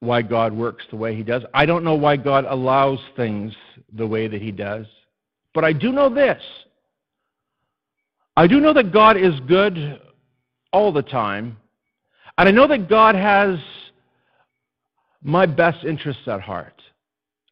why 0.00 0.20
God 0.22 0.52
works 0.52 0.84
the 0.90 0.96
way 0.96 1.14
He 1.14 1.22
does. 1.22 1.44
I 1.54 1.64
don't 1.64 1.84
know 1.84 1.94
why 1.94 2.16
God 2.16 2.44
allows 2.48 2.98
things 3.16 3.54
the 3.92 4.06
way 4.06 4.26
that 4.26 4.42
He 4.42 4.50
does. 4.50 4.86
But 5.54 5.64
I 5.64 5.72
do 5.72 5.92
know 5.92 6.12
this 6.12 6.42
I 8.36 8.46
do 8.46 8.60
know 8.60 8.72
that 8.72 8.92
God 8.92 9.16
is 9.16 9.38
good 9.40 10.00
all 10.72 10.92
the 10.92 11.02
time. 11.02 11.56
And 12.38 12.48
I 12.48 12.52
know 12.52 12.66
that 12.66 12.88
God 12.88 13.14
has 13.14 13.58
my 15.22 15.46
best 15.46 15.84
interests 15.84 16.26
at 16.26 16.40
heart. 16.40 16.80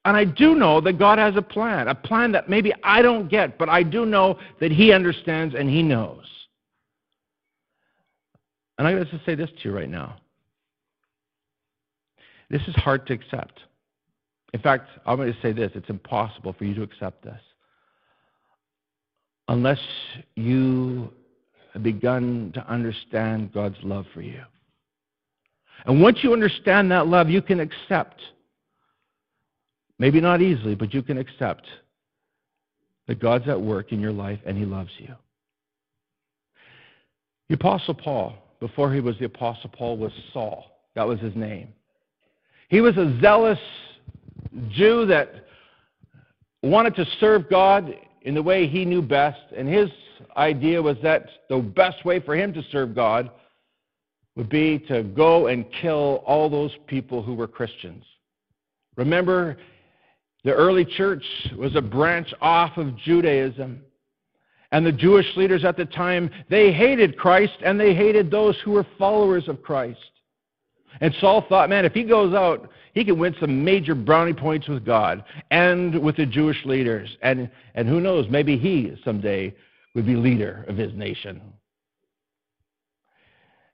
And 0.04 0.16
I 0.16 0.25
do 0.25 0.54
know 0.54 0.80
that 0.80 0.99
God 0.99 1.19
has 1.19 1.37
a 1.37 1.42
plan, 1.42 1.88
a 1.88 1.95
plan 1.95 2.33
that 2.33 2.49
maybe 2.49 2.73
I 2.83 3.02
don't 3.02 3.28
get, 3.28 3.59
but 3.59 3.69
I 3.69 3.83
do 3.83 4.07
know 4.07 4.38
that 4.61 4.73
He 4.73 4.92
understands 4.92 5.54
and 5.54 5.69
He 5.69 5.83
knows. 5.83 6.25
And 8.78 8.88
I'm 8.88 8.97
going 8.97 9.07
to 9.07 9.21
say 9.26 9.35
this 9.35 9.50
to 9.50 9.69
you 9.69 9.75
right 9.75 9.90
now. 9.90 10.16
This 12.49 12.62
is 12.66 12.75
hard 12.76 13.07
to 13.09 13.12
accept. 13.12 13.61
In 14.54 14.61
fact, 14.61 14.88
I'm 15.07 15.16
going 15.16 15.33
to 15.33 15.40
say 15.40 15.52
this 15.52 15.71
it's 15.75 15.90
impossible 15.90 16.54
for 16.54 16.64
you 16.64 16.75
to 16.75 16.83
accept 16.83 17.23
this 17.23 17.40
unless 19.49 19.80
you 20.37 21.12
have 21.75 21.83
begun 21.83 22.52
to 22.54 22.66
understand 22.69 23.52
God's 23.52 23.76
love 23.83 24.07
for 24.14 24.23
you. 24.23 24.42
And 25.87 26.00
once 26.00 26.19
you 26.23 26.33
understand 26.33 26.90
that 26.92 27.07
love, 27.07 27.28
you 27.28 27.42
can 27.42 27.61
accept, 27.61 28.21
maybe 30.00 30.21
not 30.21 30.40
easily, 30.40 30.75
but 30.75 30.92
you 30.92 31.02
can 31.02 31.19
accept 31.19 31.66
that 33.07 33.21
God's 33.21 33.47
at 33.49 33.61
work 33.61 33.92
in 33.92 34.00
your 34.00 34.12
life 34.12 34.40
and 34.45 34.57
He 34.57 34.64
loves 34.64 34.90
you. 34.99 35.14
The 37.49 37.54
Apostle 37.54 37.95
Paul, 37.95 38.35
before 38.61 38.92
he 38.95 39.00
was 39.00 39.19
the 39.19 39.26
Apostle 39.26 39.71
Paul, 39.71 39.97
was 39.97 40.12
Saul. 40.33 40.66
That 40.95 41.07
was 41.07 41.19
his 41.19 41.35
name. 41.35 41.69
He 42.69 42.80
was 42.80 42.97
a 42.97 43.19
zealous 43.21 43.59
Jew 44.71 45.04
that 45.07 45.47
wanted 46.62 46.95
to 46.95 47.04
serve 47.19 47.50
God 47.50 47.92
in 48.23 48.35
the 48.35 48.42
way 48.42 48.69
he 48.69 48.85
knew 48.85 49.02
best, 49.02 49.40
and 49.57 49.69
his 49.69 49.90
idea 50.37 50.80
was 50.80 50.97
that 51.02 51.26
the 51.49 51.59
best 51.59 52.04
way 52.04 52.21
for 52.21 52.37
him 52.37 52.52
to 52.52 52.62
serve 52.71 52.95
God 52.95 53.30
would 54.37 54.49
be 54.49 54.78
to 54.87 55.02
go 55.02 55.49
and 55.49 55.64
kill 55.83 56.23
all 56.25 56.49
those 56.49 56.71
people 56.87 57.21
who 57.21 57.35
were 57.35 57.49
Christians. 57.49 58.04
Remember, 58.97 59.57
the 60.45 60.53
early 60.53 60.85
church 60.85 61.25
was 61.57 61.77
a 61.77 61.81
branch 61.81 62.33
off 62.41 62.77
of 62.77 62.97
Judaism. 62.97 63.83
And 64.73 64.87
the 64.87 64.93
Jewish 64.93 65.27
leaders 65.37 65.65
at 65.65 65.77
the 65.77 65.85
time, 65.85 66.31
they 66.49 66.73
hated 66.73 67.19
Christ 67.19 67.57
and 67.65 67.79
they 67.79 67.95
hated 67.95 68.31
those 68.31 68.57
who 68.65 68.73
were 68.73 68.87
followers 68.99 69.49
of 69.49 69.63
Christ. 69.63 69.99
And 71.01 71.15
Saul 71.21 71.45
thought, 71.49 71.69
man, 71.69 71.85
if 71.85 71.93
he 71.93 72.05
goes 72.05 72.35
out, 72.35 72.71
he 72.95 73.05
can 73.05 73.19
win 73.19 73.35
some 73.41 73.65
major 73.65 73.95
brownie 73.95 74.33
points 74.33 74.69
with 74.69 74.85
God 74.85 75.25
and 75.51 76.01
with 76.03 76.17
the 76.17 76.27
Jewish 76.27 76.65
leaders. 76.65 77.17
And, 77.23 77.51
and 77.75 77.89
who 77.89 78.01
knows, 78.01 78.27
maybe 78.29 78.57
he 78.57 78.97
someday 79.05 79.55
would 79.95 80.07
be 80.07 80.17
leader 80.17 80.65
of 80.69 80.77
his 80.77 80.93
nation. 80.95 81.41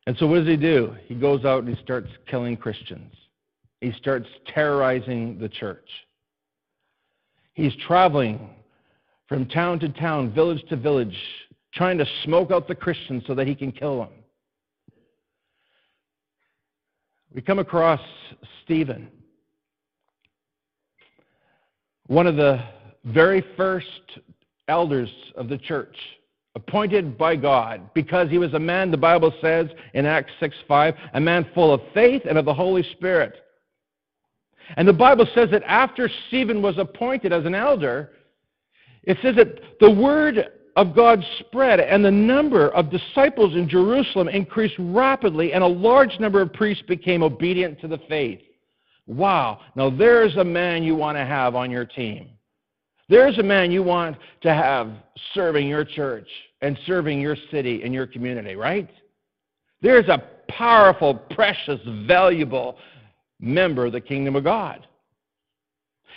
And 0.06 0.16
so 0.18 0.26
what 0.26 0.36
does 0.38 0.46
he 0.46 0.56
do? 0.56 0.94
He 1.06 1.14
goes 1.14 1.44
out 1.44 1.64
and 1.64 1.74
he 1.74 1.82
starts 1.82 2.08
killing 2.26 2.56
Christians. 2.56 3.12
He 3.80 3.92
starts 3.92 4.28
terrorizing 4.46 5.38
the 5.38 5.48
church. 5.48 5.88
He's 7.56 7.74
traveling 7.86 8.50
from 9.28 9.46
town 9.46 9.80
to 9.80 9.88
town, 9.88 10.30
village 10.30 10.62
to 10.68 10.76
village, 10.76 11.16
trying 11.72 11.96
to 11.96 12.06
smoke 12.22 12.50
out 12.50 12.68
the 12.68 12.74
Christians 12.74 13.24
so 13.26 13.34
that 13.34 13.46
he 13.46 13.54
can 13.54 13.72
kill 13.72 13.98
them. 13.98 14.10
we 17.34 17.40
come 17.40 17.58
across 17.58 18.00
Stephen, 18.62 19.08
one 22.08 22.26
of 22.26 22.36
the 22.36 22.62
very 23.04 23.42
first 23.56 24.20
elders 24.68 25.10
of 25.34 25.48
the 25.48 25.56
church, 25.56 25.96
appointed 26.56 27.16
by 27.16 27.36
God 27.36 27.88
because 27.94 28.28
he 28.28 28.36
was 28.36 28.52
a 28.52 28.58
man, 28.58 28.90
the 28.90 28.98
Bible 28.98 29.32
says 29.40 29.66
in 29.94 30.04
Acts 30.04 30.32
6 30.40 30.54
5, 30.68 30.94
a 31.14 31.20
man 31.20 31.46
full 31.54 31.72
of 31.72 31.80
faith 31.94 32.22
and 32.28 32.36
of 32.36 32.44
the 32.44 32.54
Holy 32.54 32.82
Spirit. 32.92 33.34
And 34.76 34.86
the 34.86 34.92
Bible 34.92 35.26
says 35.34 35.50
that 35.50 35.62
after 35.64 36.10
Stephen 36.28 36.60
was 36.60 36.78
appointed 36.78 37.32
as 37.32 37.44
an 37.44 37.54
elder, 37.54 38.12
it 39.04 39.16
says 39.22 39.36
that 39.36 39.60
the 39.80 39.90
word 39.90 40.48
of 40.74 40.94
God 40.94 41.24
spread, 41.40 41.80
and 41.80 42.04
the 42.04 42.10
number 42.10 42.68
of 42.70 42.90
disciples 42.90 43.54
in 43.54 43.68
Jerusalem 43.68 44.28
increased 44.28 44.74
rapidly, 44.78 45.52
and 45.54 45.64
a 45.64 45.66
large 45.66 46.18
number 46.20 46.42
of 46.42 46.52
priests 46.52 46.84
became 46.86 47.22
obedient 47.22 47.80
to 47.80 47.88
the 47.88 47.98
faith. 48.08 48.40
Wow. 49.06 49.60
Now 49.74 49.88
there's 49.88 50.36
a 50.36 50.44
man 50.44 50.82
you 50.82 50.94
want 50.94 51.16
to 51.16 51.24
have 51.24 51.54
on 51.54 51.70
your 51.70 51.86
team. 51.86 52.28
There's 53.08 53.38
a 53.38 53.42
man 53.42 53.70
you 53.70 53.82
want 53.82 54.16
to 54.42 54.52
have 54.52 54.90
serving 55.32 55.68
your 55.68 55.84
church 55.84 56.28
and 56.60 56.76
serving 56.86 57.20
your 57.20 57.36
city 57.50 57.82
and 57.84 57.94
your 57.94 58.06
community, 58.06 58.56
right? 58.56 58.90
There's 59.80 60.08
a 60.08 60.22
powerful, 60.48 61.14
precious, 61.14 61.80
valuable 62.06 62.76
member 63.46 63.86
of 63.86 63.92
the 63.92 64.00
kingdom 64.00 64.36
of 64.36 64.44
God. 64.44 64.86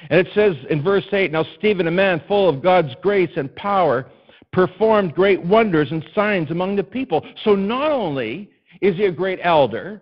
And 0.10 0.26
it 0.26 0.34
says 0.34 0.56
in 0.70 0.82
verse 0.82 1.06
8 1.12 1.32
Now 1.32 1.46
Stephen, 1.58 1.88
a 1.88 1.92
man 1.92 2.22
full 2.28 2.48
of 2.48 2.62
God's 2.62 2.96
grace 3.02 3.32
and 3.36 3.54
power, 3.56 4.08
performed 4.52 5.14
great 5.14 5.42
wonders 5.42 5.92
and 5.92 6.06
signs 6.16 6.52
among 6.52 6.76
the 6.76 6.84
people. 6.84 7.26
So 7.44 7.56
not 7.56 7.92
only 7.92 8.50
is 8.82 8.96
he 8.96 9.06
a 9.06 9.12
great 9.12 9.40
elder, 9.44 10.02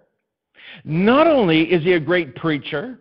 not 0.84 1.28
only 1.28 1.64
is 1.64 1.84
he 1.84 1.94
a 1.94 2.00
great 2.00 2.36
preacher, 2.36 3.00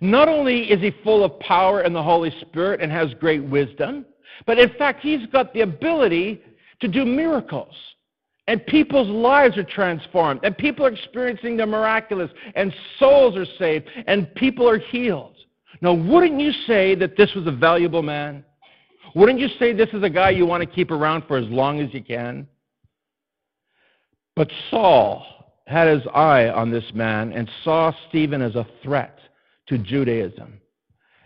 not 0.00 0.28
only 0.28 0.70
is 0.70 0.80
he 0.80 0.92
full 1.02 1.24
of 1.24 1.38
power 1.40 1.80
and 1.80 1.94
the 1.94 2.02
Holy 2.02 2.32
Spirit 2.40 2.80
and 2.80 2.92
has 2.92 3.14
great 3.14 3.42
wisdom, 3.42 4.04
but 4.46 4.58
in 4.58 4.70
fact, 4.74 5.00
he's 5.00 5.26
got 5.28 5.52
the 5.54 5.62
ability 5.62 6.42
to 6.80 6.88
do 6.88 7.04
miracles. 7.04 7.74
And 8.48 8.64
people's 8.64 9.08
lives 9.08 9.58
are 9.58 9.62
transformed, 9.62 10.40
and 10.42 10.56
people 10.56 10.86
are 10.86 10.88
experiencing 10.88 11.58
the 11.58 11.66
miraculous, 11.66 12.30
and 12.54 12.74
souls 12.98 13.36
are 13.36 13.44
saved, 13.58 13.90
and 14.06 14.34
people 14.36 14.66
are 14.66 14.78
healed. 14.78 15.36
Now, 15.82 15.92
wouldn't 15.92 16.40
you 16.40 16.52
say 16.66 16.94
that 16.94 17.14
this 17.14 17.34
was 17.34 17.46
a 17.46 17.52
valuable 17.52 18.02
man? 18.02 18.42
Wouldn't 19.14 19.38
you 19.38 19.48
say 19.58 19.74
this 19.74 19.90
is 19.92 20.02
a 20.02 20.08
guy 20.08 20.30
you 20.30 20.46
want 20.46 20.62
to 20.62 20.66
keep 20.66 20.90
around 20.90 21.24
for 21.28 21.36
as 21.36 21.46
long 21.48 21.80
as 21.80 21.92
you 21.92 22.02
can? 22.02 22.48
But 24.34 24.50
Saul 24.70 25.26
had 25.66 25.86
his 25.86 26.06
eye 26.14 26.48
on 26.48 26.70
this 26.70 26.90
man 26.94 27.34
and 27.34 27.50
saw 27.64 27.92
Stephen 28.08 28.40
as 28.40 28.54
a 28.54 28.66
threat 28.82 29.18
to 29.66 29.76
Judaism. 29.76 30.58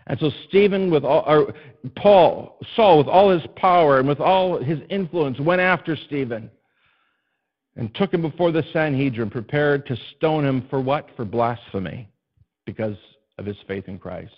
And 0.08 0.18
so 0.18 0.32
Stephen, 0.48 0.90
with 0.90 1.04
all, 1.04 1.22
or 1.28 1.54
Paul, 1.94 2.58
Saul, 2.74 2.98
with 2.98 3.06
all 3.06 3.30
his 3.30 3.46
power 3.54 4.00
and 4.00 4.08
with 4.08 4.18
all 4.18 4.60
his 4.60 4.80
influence, 4.90 5.38
went 5.38 5.60
after 5.60 5.94
Stephen 5.94 6.50
and 7.76 7.94
took 7.94 8.12
him 8.12 8.22
before 8.22 8.52
the 8.52 8.64
Sanhedrin, 8.72 9.30
prepared 9.30 9.86
to 9.86 9.96
stone 10.16 10.44
him 10.44 10.66
for 10.68 10.80
what? 10.80 11.08
For 11.16 11.24
blasphemy, 11.24 12.08
because 12.66 12.96
of 13.38 13.46
his 13.46 13.56
faith 13.66 13.88
in 13.88 13.98
Christ. 13.98 14.34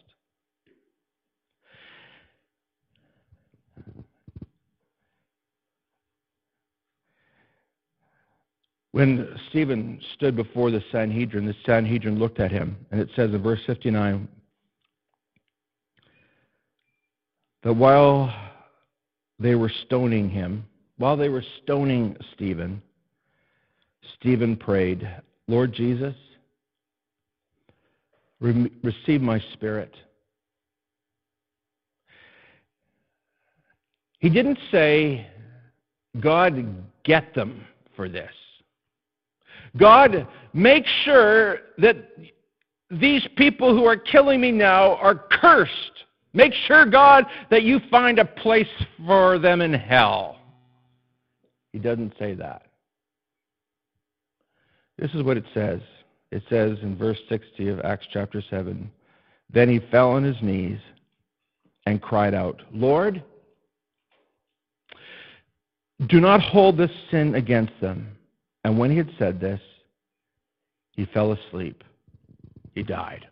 When 8.92 9.36
Stephen 9.48 10.00
stood 10.14 10.36
before 10.36 10.70
the 10.70 10.84
Sanhedrin, 10.92 11.46
the 11.46 11.56
Sanhedrin 11.66 12.16
looked 12.16 12.38
at 12.38 12.52
him, 12.52 12.76
and 12.92 13.00
it 13.00 13.08
says 13.16 13.34
in 13.34 13.42
verse 13.42 13.58
59 13.66 14.28
that 17.64 17.72
while 17.72 18.32
they 19.40 19.56
were 19.56 19.72
stoning 19.86 20.30
him, 20.30 20.64
while 20.98 21.16
they 21.16 21.28
were 21.28 21.42
stoning 21.64 22.16
Stephen, 22.34 22.80
Stephen 24.14 24.56
prayed, 24.56 25.08
Lord 25.48 25.72
Jesus, 25.72 26.14
re- 28.40 28.70
receive 28.82 29.20
my 29.20 29.42
spirit. 29.52 29.94
He 34.18 34.30
didn't 34.30 34.58
say, 34.70 35.26
God, 36.20 36.66
get 37.02 37.34
them 37.34 37.64
for 37.94 38.08
this. 38.08 38.30
God, 39.76 40.26
make 40.52 40.86
sure 41.04 41.58
that 41.78 41.96
these 42.90 43.26
people 43.36 43.76
who 43.76 43.84
are 43.84 43.96
killing 43.96 44.40
me 44.40 44.52
now 44.52 44.94
are 44.96 45.26
cursed. 45.30 46.04
Make 46.32 46.52
sure, 46.66 46.86
God, 46.86 47.26
that 47.50 47.62
you 47.62 47.80
find 47.90 48.18
a 48.18 48.24
place 48.24 48.68
for 49.06 49.38
them 49.38 49.60
in 49.60 49.72
hell. 49.72 50.38
He 51.72 51.78
doesn't 51.78 52.14
say 52.18 52.34
that. 52.34 52.62
This 55.04 55.12
is 55.12 55.22
what 55.22 55.36
it 55.36 55.44
says. 55.52 55.82
It 56.30 56.42
says 56.48 56.78
in 56.80 56.96
verse 56.96 57.18
60 57.28 57.68
of 57.68 57.80
Acts 57.80 58.06
chapter 58.10 58.42
7 58.48 58.90
Then 59.52 59.68
he 59.68 59.78
fell 59.90 60.12
on 60.12 60.24
his 60.24 60.40
knees 60.40 60.78
and 61.84 62.00
cried 62.00 62.32
out, 62.32 62.62
Lord, 62.72 63.22
do 66.08 66.22
not 66.22 66.40
hold 66.40 66.78
this 66.78 66.90
sin 67.10 67.34
against 67.34 67.78
them. 67.82 68.16
And 68.64 68.78
when 68.78 68.90
he 68.90 68.96
had 68.96 69.10
said 69.18 69.38
this, 69.38 69.60
he 70.92 71.04
fell 71.04 71.32
asleep. 71.32 71.84
He 72.74 72.82
died. 72.82 73.26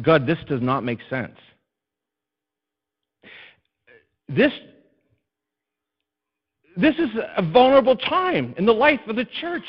God, 0.00 0.26
this 0.26 0.38
does 0.48 0.62
not 0.62 0.84
make 0.84 1.00
sense. 1.10 1.36
This, 4.26 4.52
this 6.78 6.94
is 6.96 7.10
a 7.36 7.42
vulnerable 7.42 7.96
time 7.96 8.54
in 8.56 8.64
the 8.64 8.72
life 8.72 9.00
of 9.08 9.16
the 9.16 9.24
church. 9.40 9.64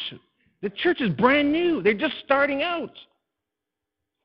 The 0.61 0.69
church 0.69 1.01
is 1.01 1.09
brand 1.09 1.51
new, 1.51 1.81
they're 1.81 1.93
just 1.95 2.15
starting 2.23 2.61
out. 2.61 2.91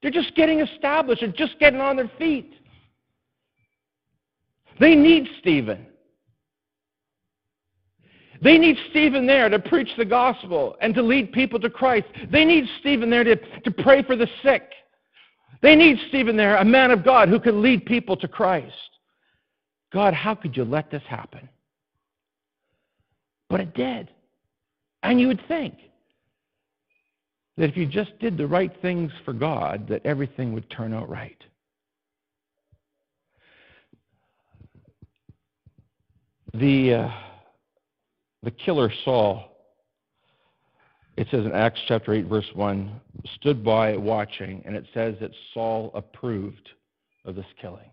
They're 0.02 0.10
just 0.10 0.36
getting 0.36 0.60
established, 0.60 1.22
they're 1.22 1.32
just 1.32 1.58
getting 1.58 1.80
on 1.80 1.96
their 1.96 2.10
feet. 2.18 2.52
They 4.78 4.94
need 4.94 5.26
Stephen. 5.40 5.86
They 8.42 8.58
need 8.58 8.76
Stephen 8.90 9.26
there 9.26 9.48
to 9.48 9.58
preach 9.58 9.88
the 9.96 10.04
gospel 10.04 10.76
and 10.82 10.94
to 10.94 11.00
lead 11.02 11.32
people 11.32 11.58
to 11.60 11.70
Christ. 11.70 12.08
They 12.30 12.44
need 12.44 12.68
Stephen 12.80 13.08
there 13.08 13.24
to, 13.24 13.36
to 13.36 13.70
pray 13.70 14.02
for 14.02 14.14
the 14.14 14.28
sick. 14.42 14.70
They 15.62 15.74
need 15.74 15.98
Stephen 16.08 16.36
there, 16.36 16.56
a 16.56 16.64
man 16.64 16.90
of 16.90 17.02
God 17.02 17.30
who 17.30 17.40
can 17.40 17.62
lead 17.62 17.86
people 17.86 18.16
to 18.18 18.28
Christ. 18.28 18.76
God, 19.90 20.12
how 20.12 20.34
could 20.34 20.54
you 20.54 20.64
let 20.64 20.90
this 20.90 21.02
happen? 21.08 21.48
But 23.54 23.60
it 23.60 23.74
did. 23.74 24.10
And 25.04 25.20
you 25.20 25.28
would 25.28 25.40
think 25.46 25.74
that 27.56 27.70
if 27.70 27.76
you 27.76 27.86
just 27.86 28.18
did 28.18 28.36
the 28.36 28.48
right 28.48 28.72
things 28.82 29.12
for 29.24 29.32
God, 29.32 29.86
that 29.86 30.04
everything 30.04 30.52
would 30.54 30.68
turn 30.70 30.92
out 30.92 31.08
right. 31.08 31.40
The, 36.52 36.94
uh, 36.94 37.10
the 38.42 38.50
killer 38.50 38.90
Saul, 39.04 39.56
it 41.16 41.28
says 41.30 41.44
in 41.46 41.52
Acts 41.52 41.78
chapter 41.86 42.12
8, 42.12 42.26
verse 42.26 42.50
1, 42.54 43.00
stood 43.36 43.64
by 43.64 43.96
watching, 43.96 44.64
and 44.66 44.74
it 44.74 44.86
says 44.92 45.14
that 45.20 45.30
Saul 45.52 45.92
approved 45.94 46.70
of 47.24 47.36
this 47.36 47.46
killing. 47.62 47.90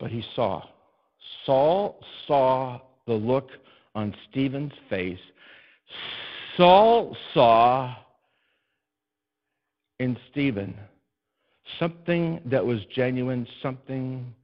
But 0.00 0.10
he 0.10 0.24
saw. 0.34 0.62
Saul 1.44 2.00
saw 2.26 2.80
the 3.06 3.14
look 3.14 3.50
on 3.94 4.14
Stephen's 4.30 4.72
face. 4.88 5.18
Saul 6.56 7.16
saw 7.32 7.94
in 10.00 10.16
Stephen 10.30 10.74
something 11.78 12.40
that 12.46 12.64
was 12.64 12.80
genuine, 12.94 13.46
something 13.62 14.34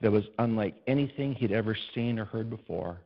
that 0.00 0.10
was 0.10 0.24
unlike 0.38 0.74
anything 0.86 1.34
he'd 1.34 1.52
ever 1.52 1.76
seen 1.94 2.18
or 2.18 2.24
heard 2.24 2.48
before. 2.48 2.98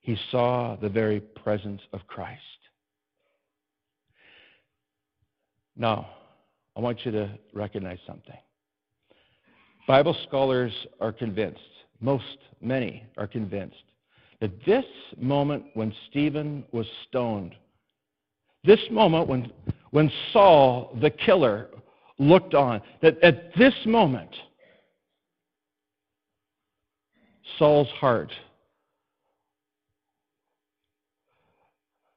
He 0.00 0.16
saw 0.30 0.76
the 0.76 0.88
very 0.88 1.20
presence 1.20 1.80
of 1.92 2.06
Christ. 2.06 2.40
Now, 5.76 6.08
I 6.76 6.80
want 6.80 7.04
you 7.04 7.12
to 7.12 7.30
recognize 7.52 7.98
something. 8.06 8.36
Bible 9.86 10.16
scholars 10.26 10.72
are 11.00 11.12
convinced, 11.12 11.60
most, 12.00 12.38
many 12.60 13.04
are 13.18 13.26
convinced, 13.26 13.82
that 14.44 14.62
this 14.66 14.84
moment 15.18 15.64
when 15.72 15.90
Stephen 16.10 16.62
was 16.70 16.84
stoned, 17.08 17.54
this 18.62 18.80
moment 18.90 19.26
when, 19.26 19.50
when 19.90 20.12
Saul, 20.34 20.94
the 21.00 21.08
killer, 21.08 21.68
looked 22.18 22.52
on, 22.52 22.82
that 23.00 23.18
at 23.22 23.56
this 23.56 23.72
moment, 23.86 24.28
Saul's 27.58 27.88
heart 27.98 28.30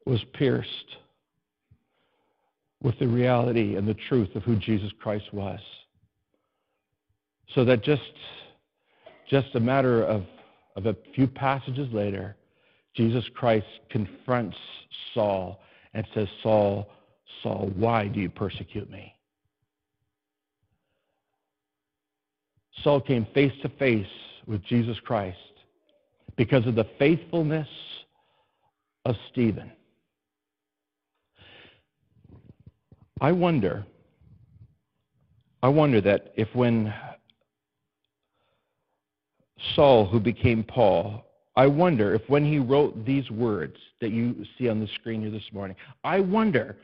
was 0.06 0.20
pierced 0.34 0.98
with 2.84 3.00
the 3.00 3.08
reality 3.08 3.78
and 3.78 3.88
the 3.88 3.96
truth 4.10 4.36
of 4.36 4.44
who 4.44 4.58
Jesus 4.58 4.92
Christ 5.00 5.34
was. 5.34 5.62
So 7.56 7.64
that 7.64 7.86
just, 7.86 8.02
just 9.30 9.48
a 9.56 9.62
matter 9.62 10.04
of, 10.04 10.26
of 10.78 10.86
a 10.86 10.96
few 11.16 11.28
passages 11.28 11.92
later, 11.92 12.38
Jesus 12.96 13.26
Christ 13.34 13.66
confronts 13.90 14.56
Saul 15.14 15.60
and 15.96 16.06
says, 16.14 16.28
Saul, 16.44 16.88
Saul, 17.42 17.72
why 17.76 18.08
do 18.08 18.20
you 18.20 18.30
persecute 18.30 18.90
me? 18.90 19.14
Saul 22.84 23.02
came 23.02 23.26
face 23.34 23.52
to 23.64 23.70
face 23.70 24.06
with 24.46 24.64
Jesus 24.66 25.00
Christ 25.00 25.38
because 26.36 26.68
of 26.68 26.76
the 26.76 26.88
faithfulness 27.00 27.68
of 29.04 29.16
Stephen. 29.32 29.72
I 33.20 33.32
wonder, 33.32 33.84
I 35.64 35.70
wonder 35.70 36.02
that 36.02 36.34
if 36.38 36.54
when 36.54 36.94
Saul, 39.76 40.06
who 40.06 40.20
became 40.20 40.64
Paul, 40.64 41.26
I 41.56 41.68
wonder 41.68 42.14
if 42.14 42.22
when 42.30 42.46
he 42.46 42.60
wrote 42.60 43.06
these 43.06 43.30
words 43.32 43.78
that 44.00 44.12
you 44.12 44.46
see 44.58 44.70
on 44.70 44.80
the 44.80 44.88
screen 44.96 45.22
here 45.22 45.32
this 45.32 45.52
morning, 45.52 45.76
I 46.04 46.20
wonder 46.20 46.78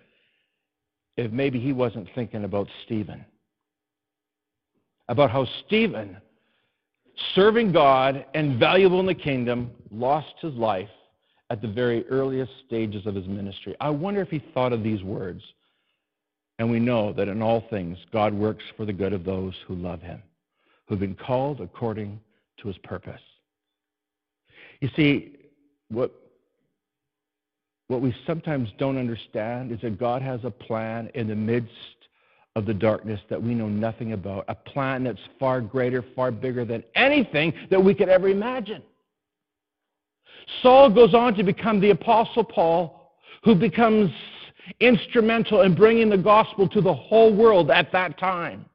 if 1.15 1.31
maybe 1.31 1.59
he 1.59 1.73
wasn't 1.73 2.07
thinking 2.15 2.43
about 2.43 2.67
Stephen. 2.85 3.23
About 5.09 5.29
how 5.29 5.45
Stephen, 5.65 6.17
serving 7.35 7.71
God 7.71 8.25
and 8.33 8.59
valuable 8.59 8.99
in 8.99 9.05
the 9.05 9.13
kingdom, 9.13 9.69
lost 9.91 10.33
his 10.41 10.53
life 10.55 10.89
at 11.51 11.61
the 11.61 11.67
very 11.67 12.07
earliest 12.07 12.51
stages 12.65 13.05
of 13.05 13.13
his 13.13 13.27
ministry. 13.27 13.75
I 13.79 13.91
wonder 13.91 14.21
if 14.21 14.29
he 14.29 14.43
thought 14.53 14.73
of 14.73 14.81
these 14.81 15.03
words. 15.03 15.43
And 16.57 16.71
we 16.71 16.79
know 16.79 17.13
that 17.13 17.27
in 17.27 17.41
all 17.41 17.65
things, 17.69 17.97
God 18.11 18.33
works 18.33 18.63
for 18.75 18.85
the 18.85 18.93
good 18.93 19.13
of 19.13 19.23
those 19.23 19.53
who 19.67 19.75
love 19.75 20.01
him, 20.01 20.21
who've 20.87 20.99
been 20.99 21.15
called 21.15 21.61
according 21.61 22.19
to 22.57 22.67
his 22.67 22.77
purpose. 22.79 23.21
You 24.81 24.89
see, 24.95 25.37
what, 25.89 26.11
what 27.87 28.01
we 28.01 28.15
sometimes 28.25 28.69
don't 28.77 28.97
understand 28.97 29.71
is 29.71 29.81
that 29.81 29.99
God 29.99 30.21
has 30.21 30.41
a 30.43 30.51
plan 30.51 31.09
in 31.15 31.27
the 31.27 31.35
midst 31.35 31.71
of 32.55 32.65
the 32.65 32.73
darkness 32.73 33.19
that 33.29 33.41
we 33.41 33.55
know 33.55 33.67
nothing 33.67 34.13
about, 34.13 34.45
a 34.47 34.55
plan 34.55 35.03
that's 35.03 35.19
far 35.39 35.61
greater, 35.61 36.03
far 36.15 36.31
bigger 36.31 36.65
than 36.65 36.83
anything 36.95 37.53
that 37.71 37.83
we 37.83 37.95
could 37.95 38.09
ever 38.09 38.29
imagine. 38.29 38.83
Saul 40.61 40.89
goes 40.89 41.13
on 41.13 41.33
to 41.35 41.43
become 41.43 41.79
the 41.79 41.91
Apostle 41.91 42.43
Paul, 42.43 43.13
who 43.43 43.55
becomes 43.55 44.11
instrumental 44.79 45.61
in 45.61 45.73
bringing 45.73 46.09
the 46.09 46.17
gospel 46.17 46.67
to 46.69 46.81
the 46.81 46.93
whole 46.93 47.33
world 47.33 47.71
at 47.71 47.91
that 47.91 48.17
time. 48.17 48.65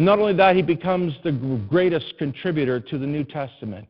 And 0.00 0.06
not 0.06 0.18
only 0.18 0.32
that, 0.32 0.56
he 0.56 0.62
becomes 0.62 1.12
the 1.22 1.32
greatest 1.68 2.16
contributor 2.16 2.80
to 2.80 2.96
the 2.96 3.06
New 3.06 3.22
Testament. 3.22 3.86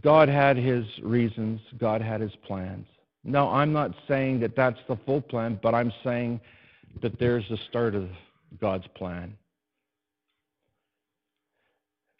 God 0.00 0.28
had 0.28 0.56
his 0.56 0.84
reasons, 1.02 1.60
God 1.76 2.00
had 2.00 2.20
his 2.20 2.30
plans. 2.46 2.86
No, 3.24 3.48
I'm 3.48 3.72
not 3.72 3.96
saying 4.06 4.38
that 4.42 4.54
that's 4.54 4.78
the 4.86 4.94
full 5.04 5.20
plan, 5.20 5.58
but 5.60 5.74
I'm 5.74 5.92
saying 6.04 6.40
that 7.02 7.18
there's 7.18 7.48
the 7.50 7.58
start 7.68 7.96
of 7.96 8.08
God's 8.60 8.86
plan. 8.94 9.36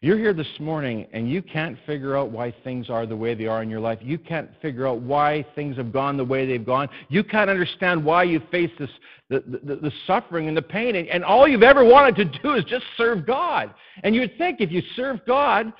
You're 0.01 0.19
here 0.19 0.33
this 0.33 0.61
morning 0.61 1.09
and 1.13 1.29
you 1.29 1.43
can't 1.43 1.77
figure 1.85 2.17
out 2.17 2.31
why 2.31 2.55
things 2.63 2.89
are 2.89 3.05
the 3.05 3.17
way 3.17 3.35
they 3.35 3.47
are 3.47 3.65
in 3.65 3.69
your 3.69 3.81
life. 3.81 3.99
You 4.01 4.17
can't 4.17 4.49
figure 4.63 4.87
out 4.87 5.01
why 5.01 5.45
things 5.57 5.77
have 5.77 5.93
gone 5.93 6.17
the 6.17 6.25
way 6.25 6.47
they've 6.47 6.65
gone. 6.65 6.89
You 7.09 7.25
can't 7.25 7.51
understand 7.51 8.05
why 8.05 8.23
you 8.23 8.41
face 8.53 8.71
this, 8.79 8.91
the, 9.29 9.41
the, 9.41 9.75
the 9.75 9.93
suffering 10.07 10.47
and 10.47 10.57
the 10.57 10.63
pain. 10.63 10.95
And, 10.95 11.09
and 11.09 11.25
all 11.25 11.49
you've 11.49 11.65
ever 11.65 11.85
wanted 11.85 12.15
to 12.17 12.39
do 12.43 12.55
is 12.55 12.65
just 12.65 12.85
serve 12.97 13.27
God. 13.27 13.75
And 14.05 14.15
you 14.15 14.21
would 14.21 14.39
think 14.39 14.61
if 14.61 14.71
you 14.71 14.83
serve 14.95 15.19
God 15.27 15.73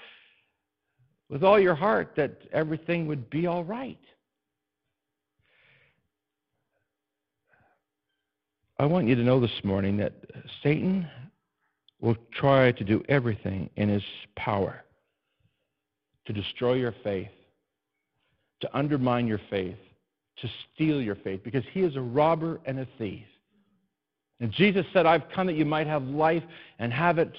with 1.29 1.45
all 1.45 1.61
your 1.61 1.77
heart 1.77 2.15
that 2.17 2.43
everything 2.53 3.07
would 3.07 3.31
be 3.31 3.47
all 3.47 3.63
right. 3.63 4.01
I 8.81 8.87
want 8.87 9.07
you 9.07 9.15
to 9.15 9.23
know 9.23 9.39
this 9.39 9.63
morning 9.63 9.97
that 9.99 10.13
Satan 10.63 11.09
will 12.01 12.17
try 12.33 12.73
to 12.73 12.85
do 12.85 13.03
everything 13.09 13.69
in 13.77 13.89
his 13.89 14.03
power 14.37 14.85
to 16.27 16.33
destroy 16.33 16.75
your 16.75 16.95
faith, 17.03 17.31
to 18.61 18.77
undermine 18.77 19.27
your 19.27 19.41
faith, 19.51 19.79
to 20.41 20.49
steal 20.75 21.01
your 21.01 21.17
faith, 21.17 21.41
because 21.43 21.65
he 21.73 21.81
is 21.81 21.97
a 21.97 22.01
robber 22.01 22.61
and 22.67 22.79
a 22.79 22.87
thief. 22.99 23.25
And 24.41 24.53
Jesus 24.53 24.87
said, 24.93 25.07
I've 25.07 25.29
come 25.35 25.49
that 25.49 25.57
you 25.57 25.65
might 25.65 25.87
have 25.87 26.03
life 26.05 26.45
and 26.79 26.93
have 26.93 27.19
it 27.19 27.33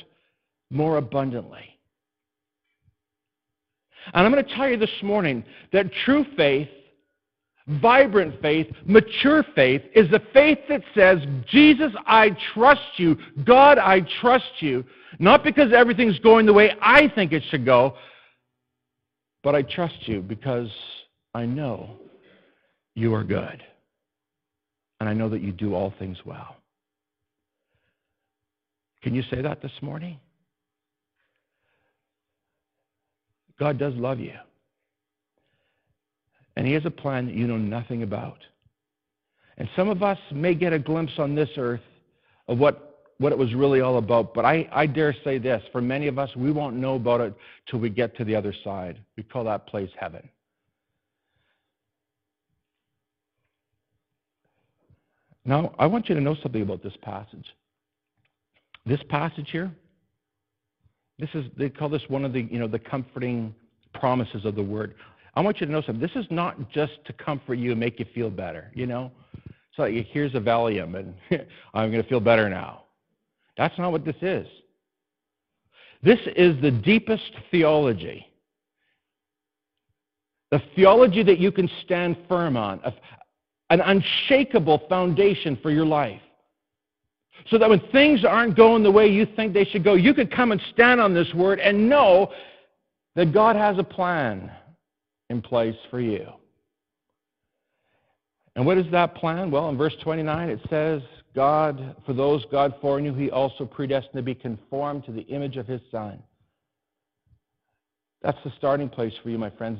more 0.70 0.98
abundantly. 0.98 1.78
And 4.14 4.26
I'm 4.26 4.32
going 4.32 4.44
to 4.44 4.56
tell 4.56 4.68
you 4.68 4.78
this 4.78 4.90
morning 5.04 5.44
that 5.72 5.92
true 6.04 6.26
faith 6.36 6.70
vibrant 7.82 8.42
faith, 8.42 8.68
mature 8.86 9.44
faith, 9.56 9.82
is 9.96 10.10
the 10.10 10.22
faith 10.34 10.60
that 10.70 10.82
says, 10.96 11.20
Jesus, 11.48 11.92
I 12.06 12.36
trust 12.54 12.98
you. 12.98 13.18
God, 13.46 13.78
I 13.78 14.02
trust 14.22 14.52
you. 14.60 14.84
Not 15.20 15.44
because 15.44 15.72
everything's 15.74 16.20
going 16.20 16.46
the 16.46 16.54
way 16.54 16.76
I 16.82 17.08
think 17.10 17.32
it 17.32 17.44
should 17.50 17.66
go, 17.66 17.96
but 19.44 19.56
I 19.56 19.62
trust 19.62 20.08
you 20.08 20.22
because 20.22 20.70
I 21.34 21.46
know 21.46 21.92
you 22.96 23.14
are 23.14 23.24
good. 23.24 23.64
And 25.00 25.08
I 25.08 25.14
know 25.14 25.30
that 25.30 25.42
you 25.42 25.52
do 25.52 25.74
all 25.74 25.94
things 25.98 26.18
well. 26.26 26.58
Can 29.02 29.16
you 29.16 29.24
say 29.24 29.42
that 29.42 29.62
this 29.62 29.72
morning? 29.82 30.20
God 33.58 33.78
does 33.78 33.94
love 33.96 34.20
you. 34.20 34.34
And 36.56 36.68
He 36.68 36.74
has 36.74 36.86
a 36.86 36.92
plan 36.92 37.26
that 37.28 37.36
you 37.36 37.48
know 37.48 37.58
nothing 37.58 38.04
about. 38.04 38.40
And 39.58 39.70
some 39.76 39.90
of 39.90 40.04
us 40.04 40.18
may 40.32 40.54
get 40.54 40.74
a 40.74 40.80
glimpse 40.80 41.14
on 41.18 41.36
this 41.36 41.50
earth 41.58 41.82
of 42.48 42.60
what, 42.60 43.08
what 43.18 43.32
it 43.32 43.38
was 43.38 43.54
really 43.54 43.82
all 43.82 43.98
about. 43.98 44.34
But 44.34 44.46
I, 44.46 44.68
I 44.72 44.86
dare 44.86 45.14
say 45.24 45.38
this 45.38 45.62
for 45.72 45.82
many 45.82 46.08
of 46.08 46.18
us, 46.18 46.34
we 46.36 46.52
won't 46.52 46.76
know 46.76 46.96
about 46.96 47.22
it 47.22 47.34
till 47.70 47.80
we 47.80 47.90
get 47.90 48.16
to 48.18 48.24
the 48.24 48.36
other 48.36 48.54
side. 48.64 49.00
We 49.18 49.24
call 49.24 49.44
that 49.46 49.68
place 49.68 49.90
heaven. 49.98 50.28
Now, 55.46 55.74
I 55.80 55.88
want 55.88 56.10
you 56.10 56.16
to 56.16 56.22
know 56.22 56.36
something 56.44 56.62
about 56.62 56.84
this 56.84 56.94
passage. 57.02 57.46
This 58.86 59.00
passage 59.10 59.50
here, 59.52 59.72
this 61.18 61.30
is 61.34 61.46
they 61.58 61.70
call 61.70 61.90
this 61.90 62.02
one 62.08 62.24
of 62.24 62.34
the 62.34 62.42
you 62.44 62.60
know 62.60 62.68
the 62.68 62.80
comforting 62.80 63.54
promises 63.94 64.46
of 64.46 64.56
the 64.56 64.64
word. 64.64 64.96
I 65.36 65.42
want 65.42 65.60
you 65.60 65.68
to 65.68 65.72
know 65.72 65.82
something. 65.82 66.02
This 66.02 66.16
is 66.16 66.30
not 66.32 66.70
just 66.70 66.94
to 67.06 67.14
comfort 67.14 67.56
you 67.56 67.72
and 67.72 67.80
make 67.80 68.00
you 68.00 68.06
feel 68.14 68.30
better, 68.30 68.72
you 68.74 68.86
know? 68.86 69.12
So 69.76 69.84
like, 69.84 70.08
here's 70.08 70.36
a 70.36 70.40
Valium, 70.40 70.96
and 70.96 71.14
I'm 71.74 71.92
going 71.92 72.04
to 72.04 72.10
feel 72.10 72.20
better 72.20 72.50
now. 72.50 72.84
That's 73.58 73.78
not 73.78 73.92
what 73.92 74.06
this 74.06 74.16
is. 74.22 74.48
This 76.02 76.20
is 76.36 76.60
the 76.62 76.72
deepest 76.72 77.32
theology. 77.52 78.26
The 80.52 80.62
theology 80.76 81.24
that 81.24 81.40
you 81.40 81.52
can 81.52 81.70
stand 81.84 82.18
firm 82.28 82.58
on, 82.58 82.82
an 83.70 83.82
unshakable 83.82 84.84
foundation 84.90 85.58
for 85.62 85.72
your 85.72 85.86
life. 85.86 86.22
So 87.50 87.58
that 87.58 87.70
when 87.70 87.80
things 87.92 88.26
aren't 88.26 88.56
going 88.56 88.84
the 88.84 88.92
way 88.92 89.08
you 89.08 89.26
think 89.26 89.54
they 89.54 89.66
should 89.66 89.84
go, 89.84 89.94
you 89.94 90.14
could 90.14 90.32
come 90.32 90.52
and 90.52 90.62
stand 90.74 91.00
on 91.00 91.14
this 91.14 91.34
word 91.34 91.60
and 91.60 91.90
know 91.90 92.32
that 93.16 93.34
God 93.34 93.56
has 93.56 93.78
a 93.78 93.84
plan 93.84 94.52
in 95.30 95.42
place 95.42 95.76
for 95.90 96.00
you. 96.00 96.26
And 98.56 98.66
what 98.66 98.78
is 98.78 98.86
that 98.92 99.16
plan? 99.16 99.52
Well, 99.52 99.70
in 99.70 99.78
verse 99.78 99.96
29, 100.04 100.50
it 100.50 100.60
says, 100.70 101.02
God, 101.36 101.96
for 102.06 102.14
those 102.14 102.44
God 102.52 102.74
foreknew, 102.82 103.14
he 103.14 103.30
also 103.30 103.66
predestined 103.66 104.16
to 104.16 104.22
be 104.22 104.36
conformed 104.36 105.06
to 105.06 105.12
the 105.12 105.22
image 105.22 105.58
of 105.58 105.68
his 105.68 105.82
Son. 105.92 106.22
That's 108.22 108.38
the 108.44 108.52
starting 108.58 108.90
place 108.90 109.14
for 109.24 109.30
you, 109.30 109.38
my 109.38 109.50
friends. 109.52 109.80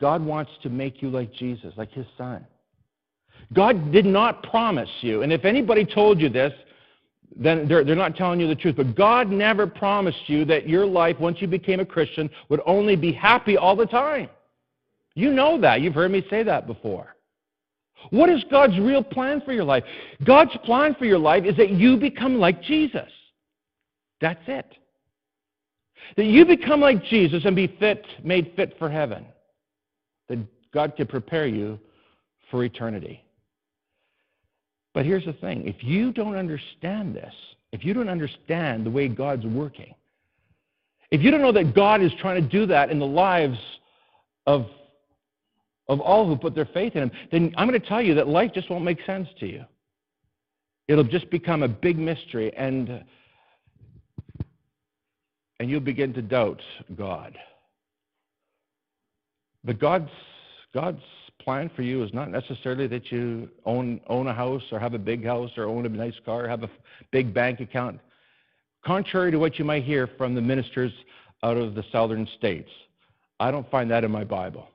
God 0.00 0.24
wants 0.24 0.50
to 0.62 0.68
make 0.68 1.00
you 1.00 1.08
like 1.10 1.32
Jesus, 1.32 1.72
like 1.76 1.90
his 1.92 2.06
Son. 2.16 2.46
God 3.52 3.92
did 3.92 4.04
not 4.04 4.42
promise 4.42 4.90
you, 5.00 5.22
and 5.22 5.32
if 5.32 5.44
anybody 5.44 5.84
told 5.84 6.20
you 6.20 6.28
this, 6.28 6.52
then 7.36 7.68
they're, 7.68 7.84
they're 7.84 7.94
not 7.94 8.16
telling 8.16 8.40
you 8.40 8.48
the 8.48 8.54
truth. 8.54 8.76
But 8.76 8.94
God 8.94 9.30
never 9.30 9.66
promised 9.66 10.28
you 10.28 10.44
that 10.46 10.68
your 10.68 10.84
life, 10.84 11.18
once 11.20 11.40
you 11.40 11.46
became 11.46 11.80
a 11.80 11.84
Christian, 11.84 12.28
would 12.48 12.60
only 12.66 12.96
be 12.96 13.12
happy 13.12 13.56
all 13.56 13.76
the 13.76 13.86
time. 13.86 14.28
You 15.18 15.32
know 15.32 15.60
that. 15.60 15.80
You've 15.80 15.94
heard 15.94 16.12
me 16.12 16.24
say 16.30 16.44
that 16.44 16.68
before. 16.68 17.16
What 18.10 18.30
is 18.30 18.44
God's 18.52 18.78
real 18.78 19.02
plan 19.02 19.42
for 19.44 19.52
your 19.52 19.64
life? 19.64 19.82
God's 20.22 20.56
plan 20.64 20.94
for 20.96 21.06
your 21.06 21.18
life 21.18 21.44
is 21.44 21.56
that 21.56 21.70
you 21.70 21.96
become 21.96 22.38
like 22.38 22.62
Jesus. 22.62 23.10
That's 24.20 24.40
it. 24.46 24.76
That 26.16 26.26
you 26.26 26.46
become 26.46 26.80
like 26.80 27.02
Jesus 27.02 27.44
and 27.44 27.56
be 27.56 27.66
fit, 27.66 28.06
made 28.22 28.52
fit 28.54 28.76
for 28.78 28.88
heaven. 28.88 29.26
That 30.28 30.38
God 30.72 30.94
can 30.94 31.08
prepare 31.08 31.48
you 31.48 31.80
for 32.48 32.62
eternity. 32.62 33.24
But 34.94 35.04
here's 35.04 35.24
the 35.24 35.32
thing 35.32 35.66
if 35.66 35.82
you 35.82 36.12
don't 36.12 36.36
understand 36.36 37.16
this, 37.16 37.34
if 37.72 37.84
you 37.84 37.92
don't 37.92 38.08
understand 38.08 38.86
the 38.86 38.90
way 38.90 39.08
God's 39.08 39.46
working, 39.46 39.96
if 41.10 41.22
you 41.22 41.32
don't 41.32 41.42
know 41.42 41.50
that 41.50 41.74
God 41.74 42.02
is 42.02 42.12
trying 42.20 42.40
to 42.40 42.48
do 42.48 42.66
that 42.66 42.90
in 42.90 43.00
the 43.00 43.06
lives 43.06 43.58
of 44.46 44.68
of 45.88 46.00
all 46.00 46.26
who 46.26 46.36
put 46.36 46.54
their 46.54 46.66
faith 46.66 46.96
in 46.96 47.04
him, 47.04 47.10
then 47.32 47.54
I'm 47.56 47.68
going 47.68 47.80
to 47.80 47.86
tell 47.86 48.02
you 48.02 48.14
that 48.14 48.28
life 48.28 48.52
just 48.54 48.70
won't 48.70 48.84
make 48.84 48.98
sense 49.06 49.28
to 49.40 49.46
you. 49.46 49.64
It'll 50.86 51.04
just 51.04 51.30
become 51.30 51.62
a 51.62 51.68
big 51.68 51.98
mystery, 51.98 52.54
and, 52.56 53.04
and 55.60 55.70
you'll 55.70 55.80
begin 55.80 56.12
to 56.14 56.22
doubt 56.22 56.62
God. 56.96 57.38
But 59.64 59.78
God's, 59.78 60.10
God's 60.72 61.02
plan 61.40 61.70
for 61.74 61.82
you 61.82 62.02
is 62.02 62.12
not 62.12 62.30
necessarily 62.30 62.86
that 62.86 63.10
you 63.12 63.48
own 63.64 64.00
own 64.06 64.26
a 64.26 64.34
house 64.34 64.62
or 64.72 64.78
have 64.78 64.94
a 64.94 64.98
big 64.98 65.24
house 65.24 65.50
or 65.56 65.64
own 65.64 65.86
a 65.86 65.88
nice 65.88 66.14
car, 66.24 66.44
or 66.44 66.48
have 66.48 66.62
a 66.62 66.70
big 67.10 67.32
bank 67.34 67.60
account. 67.60 68.00
Contrary 68.84 69.30
to 69.30 69.38
what 69.38 69.58
you 69.58 69.64
might 69.64 69.84
hear 69.84 70.08
from 70.18 70.34
the 70.34 70.40
ministers 70.40 70.92
out 71.42 71.56
of 71.56 71.74
the 71.74 71.84
southern 71.92 72.26
states, 72.36 72.70
I 73.40 73.50
don't 73.50 73.70
find 73.70 73.90
that 73.90 74.04
in 74.04 74.10
my 74.10 74.24
Bible. 74.24 74.68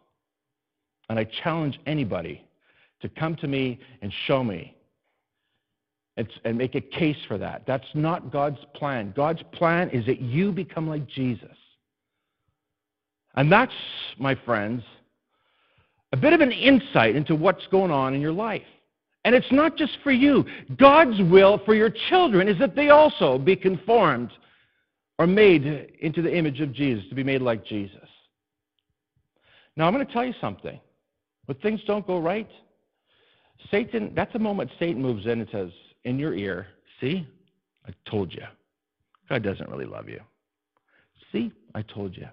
And 1.14 1.20
I 1.20 1.26
challenge 1.44 1.80
anybody 1.86 2.44
to 3.02 3.08
come 3.08 3.36
to 3.36 3.48
me 3.48 3.80
and 4.02 4.12
show 4.26 4.44
me 4.44 4.76
and, 6.18 6.28
and 6.44 6.58
make 6.58 6.74
a 6.74 6.82
case 6.82 7.18
for 7.28 7.38
that. 7.38 7.68
That's 7.68 7.86
not 7.94 8.32
God's 8.32 8.58
plan. 8.74 9.14
God's 9.16 9.44
plan 9.52 9.92
is 9.92 10.08
that 10.08 10.22
you 10.22 10.52
become 10.52 10.90
like 10.90 11.08
Jesus. 11.08 11.56
And 13.36 13.52
that's, 13.52 13.76
my 14.18 14.34
friends, 14.34 14.82
a 16.14 16.18
bit 16.18 16.34
of 16.34 16.42
an 16.42 16.52
insight 16.52 17.16
into 17.16 17.36
what's 17.36 17.68
going 17.68 17.92
on 17.92 18.16
in 18.16 18.20
your 18.20 18.32
life. 18.32 18.64
And 19.24 19.36
it's 19.36 19.52
not 19.52 19.78
just 19.78 20.00
for 20.04 20.12
you. 20.12 20.44
God's 20.78 21.22
will 21.30 21.62
for 21.64 21.76
your 21.76 21.92
children 22.10 22.48
is 22.48 22.58
that 22.58 22.76
they 22.76 22.90
also 22.90 23.38
be 23.38 23.56
conformed 23.56 24.32
or 25.20 25.28
made 25.28 25.92
into 26.00 26.24
the 26.24 26.36
image 26.36 26.60
of 26.60 26.74
Jesus, 26.74 27.08
to 27.10 27.14
be 27.14 27.24
made 27.24 27.44
like 27.44 27.64
Jesus. 27.64 28.00
Now, 29.76 29.86
I'm 29.86 29.94
going 29.94 30.08
to 30.08 30.12
tell 30.12 30.26
you 30.26 30.34
something. 30.42 30.80
When 31.46 31.58
things 31.58 31.82
don't 31.86 32.06
go 32.08 32.20
right, 32.20 32.50
Satan, 33.70 34.14
that's 34.16 34.34
a 34.36 34.40
moment 34.40 34.72
Satan 34.80 35.02
moves 35.02 35.26
in 35.26 35.42
and 35.42 35.50
says, 35.52 35.70
in 36.04 36.20
your 36.20 36.34
ear, 36.34 36.68
see, 37.00 37.28
I 37.88 37.92
told 38.10 38.34
you. 38.34 38.44
God 39.30 39.44
doesn't 39.44 39.70
really 39.70 39.86
love 39.86 40.10
you. 40.10 40.20
See, 41.32 41.52
I 41.76 41.82
told 41.82 42.16
you. 42.16 42.28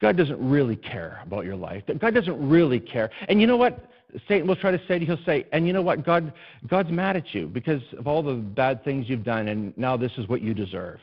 God 0.00 0.16
doesn't 0.16 0.38
really 0.38 0.76
care 0.76 1.20
about 1.24 1.44
your 1.44 1.56
life. 1.56 1.82
God 1.98 2.14
doesn't 2.14 2.48
really 2.48 2.80
care. 2.80 3.10
And 3.28 3.40
you 3.40 3.46
know 3.46 3.56
what? 3.56 3.90
Satan 4.28 4.46
will 4.46 4.56
try 4.56 4.70
to 4.70 4.80
say 4.86 4.98
to 4.98 5.00
you, 5.00 5.06
he'll 5.06 5.24
say, 5.24 5.46
and 5.52 5.66
you 5.66 5.72
know 5.72 5.82
what? 5.82 6.04
God, 6.04 6.32
God's 6.68 6.90
mad 6.90 7.16
at 7.16 7.34
you 7.34 7.46
because 7.46 7.82
of 7.98 8.06
all 8.06 8.22
the 8.22 8.34
bad 8.34 8.84
things 8.84 9.08
you've 9.08 9.24
done, 9.24 9.48
and 9.48 9.76
now 9.76 9.96
this 9.96 10.12
is 10.18 10.28
what 10.28 10.40
you 10.40 10.54
deserve. 10.54 11.00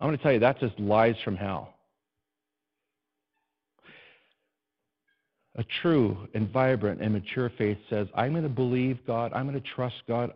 I'm 0.00 0.08
going 0.08 0.16
to 0.16 0.22
tell 0.22 0.32
you, 0.32 0.38
that's 0.38 0.60
just 0.60 0.78
lies 0.78 1.14
from 1.24 1.36
hell. 1.36 1.74
A 5.62 5.80
true 5.80 6.16
and 6.34 6.50
vibrant 6.50 7.00
and 7.00 7.12
mature 7.12 7.48
faith 7.56 7.78
says, 7.88 8.08
I'm 8.16 8.32
going 8.32 8.42
to 8.42 8.48
believe 8.48 8.98
God, 9.06 9.32
I'm 9.32 9.46
going 9.46 9.60
to 9.60 9.68
trust 9.76 9.94
God 10.08 10.32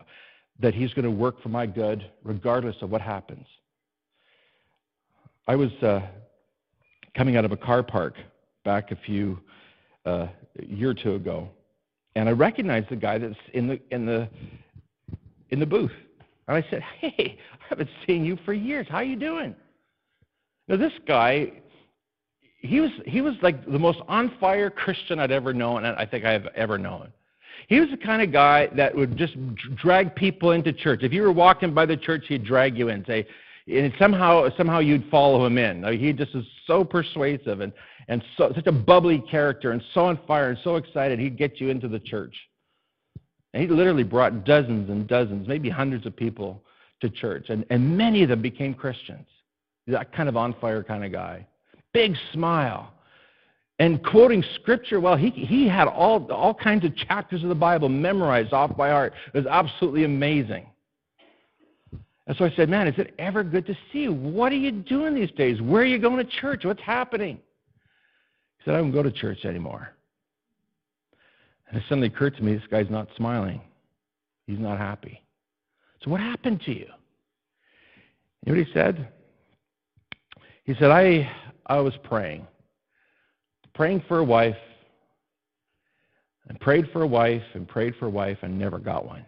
that 0.60 0.72
He's 0.72 0.94
going 0.94 1.04
to 1.04 1.10
work 1.10 1.42
for 1.42 1.48
my 1.48 1.66
good 1.66 2.08
regardless 2.22 2.76
of 2.80 2.90
what 2.90 3.00
happens. 3.00 3.44
I 5.48 5.56
was 5.56 5.72
uh, 5.82 6.02
coming 7.16 7.36
out 7.36 7.44
of 7.44 7.50
a 7.50 7.56
car 7.56 7.82
park 7.82 8.14
back 8.64 8.92
a 8.92 8.96
few 9.04 9.40
uh, 10.04 10.28
year 10.62 10.90
or 10.90 10.94
two 10.94 11.16
ago, 11.16 11.48
and 12.14 12.28
I 12.28 12.32
recognized 12.32 12.88
the 12.90 12.96
guy 12.96 13.18
that's 13.18 13.34
in 13.52 13.66
the 13.66 13.80
in 13.90 14.06
the 14.06 14.28
in 15.50 15.58
the 15.58 15.66
booth, 15.66 15.90
and 16.46 16.56
I 16.56 16.64
said, 16.70 16.82
"Hey, 17.00 17.36
I 17.52 17.64
haven't 17.68 17.90
seen 18.06 18.24
you 18.24 18.38
for 18.44 18.52
years. 18.52 18.86
How 18.88 19.00
you 19.00 19.16
doing?" 19.16 19.56
Now 20.68 20.76
this 20.76 20.92
guy 21.04 21.50
he 22.66 22.80
was 22.80 22.90
he 23.06 23.20
was 23.20 23.34
like 23.42 23.64
the 23.70 23.78
most 23.78 24.00
on 24.08 24.32
fire 24.40 24.70
Christian 24.70 25.18
I'd 25.18 25.30
ever 25.30 25.54
known, 25.54 25.84
and 25.84 25.96
I 25.96 26.04
think 26.04 26.24
I've 26.24 26.46
ever 26.54 26.78
known. 26.78 27.12
He 27.68 27.80
was 27.80 27.88
the 27.90 27.96
kind 27.96 28.22
of 28.22 28.32
guy 28.32 28.68
that 28.76 28.94
would 28.94 29.16
just 29.16 29.34
drag 29.76 30.14
people 30.14 30.52
into 30.52 30.72
church. 30.72 31.00
If 31.02 31.12
you 31.12 31.22
were 31.22 31.32
walking 31.32 31.74
by 31.74 31.86
the 31.86 31.96
church, 31.96 32.24
he'd 32.28 32.44
drag 32.44 32.76
you 32.78 32.88
in, 32.88 33.04
say, 33.06 33.26
and 33.66 33.92
somehow 33.98 34.48
somehow 34.56 34.78
you'd 34.78 35.08
follow 35.10 35.44
him 35.46 35.58
in. 35.58 35.82
he 35.98 36.12
just 36.12 36.34
is 36.34 36.44
so 36.66 36.84
persuasive 36.84 37.60
and 37.60 37.72
and 38.08 38.22
so, 38.36 38.52
such 38.54 38.66
a 38.66 38.72
bubbly 38.72 39.18
character 39.28 39.72
and 39.72 39.82
so 39.92 40.06
on 40.06 40.18
fire 40.26 40.50
and 40.50 40.58
so 40.62 40.76
excited. 40.76 41.18
He'd 41.18 41.36
get 41.36 41.60
you 41.60 41.70
into 41.70 41.88
the 41.88 41.98
church. 41.98 42.34
And 43.52 43.62
he 43.62 43.68
literally 43.68 44.04
brought 44.04 44.44
dozens 44.44 44.90
and 44.90 45.08
dozens, 45.08 45.48
maybe 45.48 45.68
hundreds 45.68 46.06
of 46.06 46.14
people 46.14 46.62
to 47.00 47.10
church, 47.10 47.46
and 47.48 47.64
and 47.70 47.96
many 47.96 48.22
of 48.22 48.28
them 48.28 48.42
became 48.42 48.74
Christians. 48.74 49.26
That 49.88 50.12
kind 50.12 50.28
of 50.28 50.36
on 50.36 50.54
fire 50.60 50.82
kind 50.82 51.04
of 51.04 51.12
guy 51.12 51.46
big 51.96 52.14
smile. 52.34 52.92
And 53.78 54.04
quoting 54.04 54.44
scripture, 54.54 55.00
well, 55.00 55.16
he, 55.16 55.30
he 55.30 55.66
had 55.66 55.88
all, 55.88 56.30
all 56.30 56.52
kinds 56.52 56.84
of 56.84 56.94
chapters 56.94 57.42
of 57.42 57.48
the 57.48 57.54
Bible 57.54 57.88
memorized 57.88 58.52
off 58.52 58.76
by 58.76 58.90
heart. 58.90 59.14
It 59.32 59.38
was 59.38 59.46
absolutely 59.46 60.04
amazing. 60.04 60.66
And 62.26 62.36
so 62.36 62.44
I 62.44 62.52
said, 62.54 62.68
Man, 62.68 62.86
is 62.86 62.98
it 62.98 63.14
ever 63.18 63.42
good 63.42 63.66
to 63.66 63.74
see 63.92 64.00
you? 64.00 64.12
What 64.12 64.52
are 64.52 64.56
you 64.56 64.72
doing 64.72 65.14
these 65.14 65.30
days? 65.30 65.62
Where 65.62 65.82
are 65.82 65.86
you 65.86 65.98
going 65.98 66.18
to 66.18 66.30
church? 66.40 66.64
What's 66.64 66.82
happening? 66.82 67.38
He 68.58 68.64
said, 68.64 68.74
I 68.74 68.78
don't 68.78 68.92
go 68.92 69.02
to 69.02 69.12
church 69.12 69.44
anymore. 69.44 69.88
And 71.68 71.78
it 71.78 71.84
suddenly 71.88 72.08
occurred 72.08 72.36
to 72.36 72.42
me 72.42 72.54
this 72.54 72.66
guy's 72.70 72.90
not 72.90 73.08
smiling. 73.16 73.60
He's 74.46 74.58
not 74.58 74.76
happy. 74.78 75.22
So 76.02 76.10
what 76.10 76.20
happened 76.20 76.60
to 76.66 76.72
you? 76.72 76.86
You 78.44 78.52
know 78.52 78.58
what 78.58 78.66
he 78.66 78.72
said? 78.72 79.08
He 80.64 80.74
said, 80.74 80.90
I, 80.90 81.30
I 81.66 81.78
was 81.80 81.94
praying, 82.04 82.46
praying 83.74 84.04
for 84.06 84.20
a 84.20 84.24
wife, 84.24 84.56
and 86.48 86.60
prayed 86.60 86.86
for 86.92 87.02
a 87.02 87.06
wife, 87.06 87.42
and 87.54 87.66
prayed 87.66 87.94
for 87.96 88.06
a 88.06 88.10
wife, 88.10 88.38
and 88.42 88.56
never 88.56 88.78
got 88.78 89.04
one. 89.04 89.26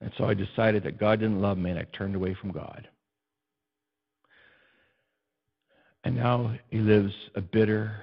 And 0.00 0.12
so 0.16 0.24
I 0.24 0.34
decided 0.34 0.84
that 0.84 0.98
God 0.98 1.20
didn't 1.20 1.40
love 1.40 1.58
me, 1.58 1.70
and 1.70 1.78
I 1.78 1.86
turned 1.96 2.14
away 2.14 2.34
from 2.40 2.52
God. 2.52 2.88
And 6.04 6.14
now 6.14 6.54
he 6.70 6.78
lives 6.78 7.12
a 7.34 7.40
bitter, 7.40 7.96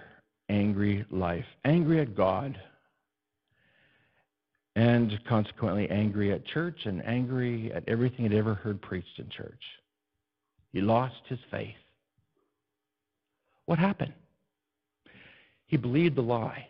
angry 0.49 1.05
life, 1.09 1.45
angry 1.63 2.01
at 2.01 2.15
God, 2.17 2.59
and 4.75 5.17
consequently 5.25 5.89
angry 5.89 6.33
at 6.33 6.45
church 6.47 6.85
and 6.85 7.05
angry 7.05 7.71
at 7.71 7.87
everything 7.87 8.29
he'd 8.29 8.37
ever 8.37 8.55
heard 8.55 8.81
preached 8.81 9.19
in 9.19 9.29
church. 9.29 9.61
He 10.73 10.81
lost 10.81 11.15
his 11.29 11.39
faith. 11.49 11.75
What 13.65 13.79
happened? 13.79 14.13
He 15.65 15.77
believed 15.77 16.15
the 16.15 16.21
lie. 16.21 16.67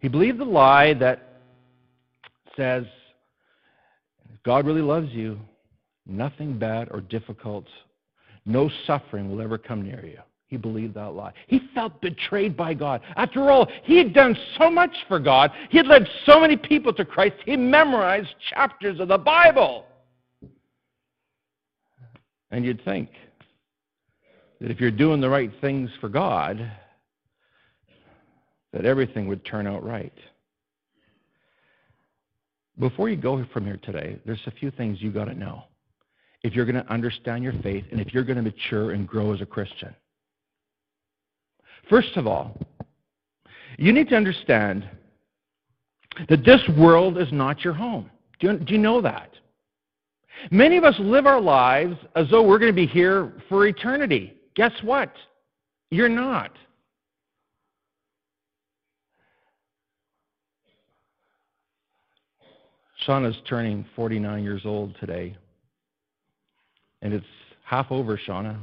He 0.00 0.08
believed 0.08 0.38
the 0.38 0.44
lie 0.44 0.94
that 0.94 1.40
says, 2.56 2.84
if 4.32 4.42
God 4.42 4.66
really 4.66 4.82
loves 4.82 5.10
you. 5.12 5.38
Nothing 6.10 6.58
bad 6.58 6.88
or 6.90 7.02
difficult, 7.02 7.66
no 8.46 8.70
suffering 8.86 9.30
will 9.30 9.42
ever 9.42 9.58
come 9.58 9.82
near 9.82 10.06
you. 10.06 10.18
He 10.46 10.56
believed 10.56 10.94
that 10.94 11.10
lie. 11.10 11.34
He 11.48 11.68
felt 11.74 12.00
betrayed 12.00 12.56
by 12.56 12.72
God. 12.72 13.02
After 13.16 13.50
all, 13.50 13.68
he 13.84 13.98
had 13.98 14.14
done 14.14 14.34
so 14.56 14.70
much 14.70 14.90
for 15.06 15.18
God. 15.18 15.50
He 15.68 15.76
had 15.76 15.86
led 15.86 16.08
so 16.24 16.40
many 16.40 16.56
people 16.56 16.94
to 16.94 17.04
Christ. 17.04 17.36
He 17.44 17.58
memorized 17.58 18.34
chapters 18.48 19.00
of 19.00 19.08
the 19.08 19.18
Bible. 19.18 19.84
And 22.50 22.64
you'd 22.64 22.82
think, 22.86 23.10
that 24.60 24.70
if 24.70 24.80
you're 24.80 24.90
doing 24.90 25.20
the 25.20 25.28
right 25.28 25.50
things 25.60 25.90
for 26.00 26.08
God, 26.08 26.70
that 28.72 28.84
everything 28.84 29.28
would 29.28 29.44
turn 29.44 29.66
out 29.66 29.84
right. 29.84 30.12
Before 32.78 33.08
you 33.08 33.16
go 33.16 33.44
from 33.52 33.64
here 33.64 33.78
today, 33.82 34.18
there's 34.24 34.42
a 34.46 34.52
few 34.52 34.70
things 34.70 35.00
you 35.00 35.10
got 35.10 35.24
to 35.24 35.34
know 35.34 35.64
if 36.42 36.54
you're 36.54 36.64
going 36.64 36.82
to 36.82 36.92
understand 36.92 37.42
your 37.42 37.54
faith 37.62 37.84
and 37.90 38.00
if 38.00 38.14
you're 38.14 38.24
going 38.24 38.36
to 38.36 38.42
mature 38.42 38.92
and 38.92 39.06
grow 39.06 39.32
as 39.32 39.40
a 39.40 39.46
Christian. 39.46 39.94
First 41.90 42.16
of 42.16 42.26
all, 42.26 42.56
you 43.78 43.92
need 43.92 44.08
to 44.10 44.16
understand 44.16 44.88
that 46.28 46.44
this 46.44 46.60
world 46.76 47.18
is 47.18 47.28
not 47.32 47.64
your 47.64 47.74
home. 47.74 48.10
Do 48.38 48.48
you, 48.48 48.58
do 48.58 48.72
you 48.72 48.78
know 48.78 49.00
that? 49.00 49.30
Many 50.50 50.76
of 50.76 50.84
us 50.84 50.94
live 50.98 51.26
our 51.26 51.40
lives 51.40 51.96
as 52.14 52.28
though 52.30 52.42
we're 52.42 52.58
going 52.58 52.72
to 52.72 52.76
be 52.76 52.86
here 52.86 53.32
for 53.48 53.66
eternity. 53.66 54.37
Guess 54.58 54.72
what? 54.82 55.12
You're 55.92 56.08
not. 56.08 56.50
Shauna's 63.06 63.36
turning 63.48 63.86
49 63.94 64.42
years 64.42 64.62
old 64.64 64.96
today. 64.98 65.36
And 67.02 67.14
it's 67.14 67.24
half 67.62 67.92
over, 67.92 68.18
Shauna. 68.18 68.58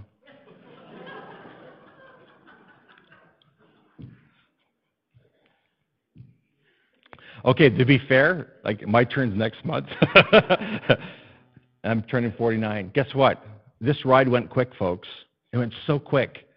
okay, 7.46 7.70
to 7.70 7.86
be 7.86 8.02
fair, 8.10 8.50
like 8.66 8.86
my 8.86 9.06
turn's 9.06 9.38
next 9.38 9.64
month. 9.64 9.88
I'm 11.86 12.02
turning 12.02 12.34
49. 12.38 12.92
Guess 12.94 13.16
what? 13.16 13.46
This 13.80 14.04
ride 14.04 14.28
went 14.28 14.50
quick, 14.50 14.76
folks. 14.78 15.08
It 15.56 15.60
went 15.60 15.74
so 15.88 15.98
quick. 15.98 16.50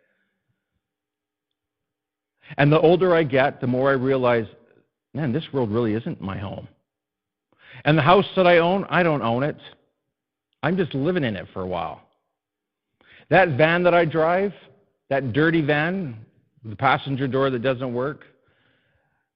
And 2.57 2.73
the 2.73 2.81
older 2.81 3.15
I 3.15 3.23
get, 3.23 3.61
the 3.61 3.67
more 3.69 3.91
I 3.91 3.93
realize, 3.93 4.47
man, 5.15 5.33
this 5.33 5.45
world 5.53 5.71
really 5.71 5.95
isn't 5.95 6.21
my 6.21 6.37
home. 6.37 6.67
And 7.85 7.97
the 7.97 8.03
house 8.03 8.27
that 8.35 8.45
I 8.45 8.59
own, 8.59 8.85
I 8.91 9.05
don't 9.05 9.23
own 9.23 9.45
it. 9.45 9.57
I'm 10.65 10.77
just 10.77 10.95
living 10.97 11.23
in 11.23 11.37
it 11.37 11.47
for 11.53 11.63
a 11.63 11.67
while. 11.67 12.01
That 13.31 13.51
van 13.51 13.85
that 13.85 13.95
I 13.95 14.05
drive, 14.05 14.53
that 15.11 15.33
dirty 15.33 15.61
van, 15.61 16.17
The 16.65 16.75
passenger 16.75 17.29
door 17.29 17.51
that 17.51 17.63
doesn't 17.63 17.95
work? 17.95 18.25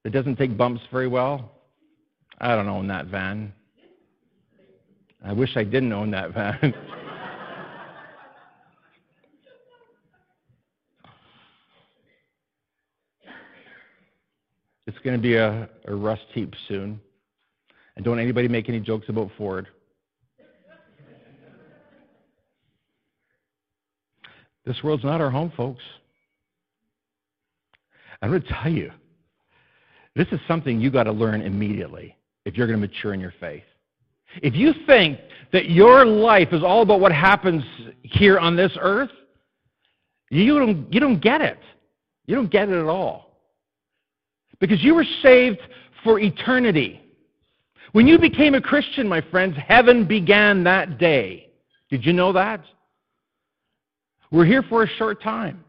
That 0.03 0.11
doesn't 0.11 0.35
take 0.35 0.57
bumps 0.57 0.83
very 0.91 1.07
well? 1.07 1.53
I 2.41 2.57
don't 2.57 2.69
own 2.69 2.89
that 2.89 3.07
van. 3.07 3.53
I 5.25 5.33
wish 5.33 5.57
I 5.57 5.63
didn't 5.63 5.93
own 5.93 6.11
that 6.11 6.35
van. 6.35 6.75
It's 14.93 15.03
going 15.03 15.17
to 15.17 15.23
be 15.23 15.37
a, 15.37 15.71
a 15.87 15.95
rust 15.95 16.27
heap 16.35 16.55
soon. 16.69 17.01
And 17.97 18.05
don't 18.05 18.19
anybody 18.19 18.47
make 18.47 18.69
any 18.69 18.79
jokes 18.79 19.09
about 19.09 19.31
Ford. 19.39 19.67
This 24.67 24.77
world's 24.85 25.03
not 25.03 25.21
our 25.23 25.31
home, 25.31 25.51
folks. 25.57 25.83
I'm 28.21 28.29
going 28.29 28.43
to 28.43 28.49
tell 28.63 28.71
you, 28.71 28.93
this 30.15 30.29
is 30.31 30.39
something 30.47 30.79
you 30.79 30.91
got 30.91 31.05
to 31.05 31.13
learn 31.13 31.41
immediately 31.41 32.17
if 32.45 32.57
you're 32.57 32.67
going 32.67 32.79
to 32.79 32.87
mature 32.87 33.15
in 33.15 33.19
your 33.19 33.35
faith. 33.41 33.65
If 34.43 34.55
you 34.55 34.75
think 34.87 35.19
that 35.53 35.71
your 35.71 36.05
life 36.05 36.49
is 36.53 36.63
all 36.63 36.83
about 36.83 37.01
what 37.01 37.13
happens 37.13 37.65
here 38.03 38.39
on 38.39 38.57
this 38.57 38.73
earth, 38.79 39.11
you 40.31 40.59
don't, 40.59 40.93
you 40.93 41.01
don't 41.01 41.21
get 41.21 41.41
it. 41.41 41.59
You 42.27 42.35
don't 42.35 42.51
get 42.51 42.69
it 42.69 42.79
at 42.79 42.87
all. 42.87 43.32
Because 44.63 44.81
you 44.81 44.95
were 44.95 45.05
saved 45.23 45.59
for 46.05 46.21
eternity. 46.21 47.03
When 47.91 48.07
you 48.07 48.17
became 48.17 48.55
a 48.55 48.61
Christian, 48.61 49.09
my 49.09 49.21
friends, 49.21 49.57
heaven 49.67 50.07
began 50.07 50.63
that 50.63 50.99
day. 50.99 51.49
Did 51.91 52.07
you 52.07 52.13
know 52.13 52.33
that? 52.33 52.65
We're 54.31 54.45
here 54.45 54.63
for 54.63 54.85
a 54.85 54.89
short 54.89 55.21
time. 55.21 55.65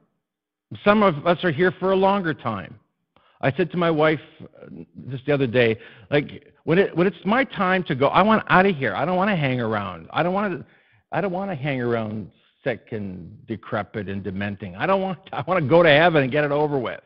Some 0.85 1.01
of 1.01 1.25
us 1.25 1.43
are 1.43 1.51
here 1.51 1.71
for 1.79 1.91
a 1.91 1.95
longer 1.95 2.35
time. 2.35 2.79
I 3.41 3.51
said 3.53 3.71
to 3.71 3.77
my 3.77 3.89
wife 3.89 4.21
uh, 4.41 4.67
just 5.09 5.25
the 5.25 5.33
other 5.33 5.47
day, 5.47 5.75
like 6.11 6.53
when 6.63 6.77
it 6.77 6.95
when 6.95 7.07
it's 7.07 7.17
my 7.25 7.43
time 7.45 7.83
to 7.85 7.95
go, 7.95 8.09
I 8.09 8.21
want 8.21 8.43
out 8.47 8.67
of 8.67 8.75
here. 8.75 8.95
I 8.95 9.05
don't 9.05 9.17
want 9.17 9.31
to 9.31 9.35
hang 9.35 9.59
around. 9.59 10.07
I 10.13 10.21
don't 10.21 10.33
want 10.33 10.59
to. 10.59 10.65
I 11.11 11.19
don't 11.19 11.31
want 11.31 11.49
to 11.49 11.55
hang 11.55 11.81
around 11.81 12.29
sick 12.63 12.89
and 12.91 13.45
decrepit 13.47 14.07
and 14.07 14.23
dementing. 14.23 14.75
I 14.75 14.85
don't 14.85 15.01
want. 15.01 15.17
I 15.33 15.43
want 15.47 15.63
to 15.63 15.67
go 15.67 15.81
to 15.81 15.89
heaven 15.89 16.21
and 16.21 16.31
get 16.31 16.43
it 16.43 16.51
over 16.51 16.77
with. 16.77 17.01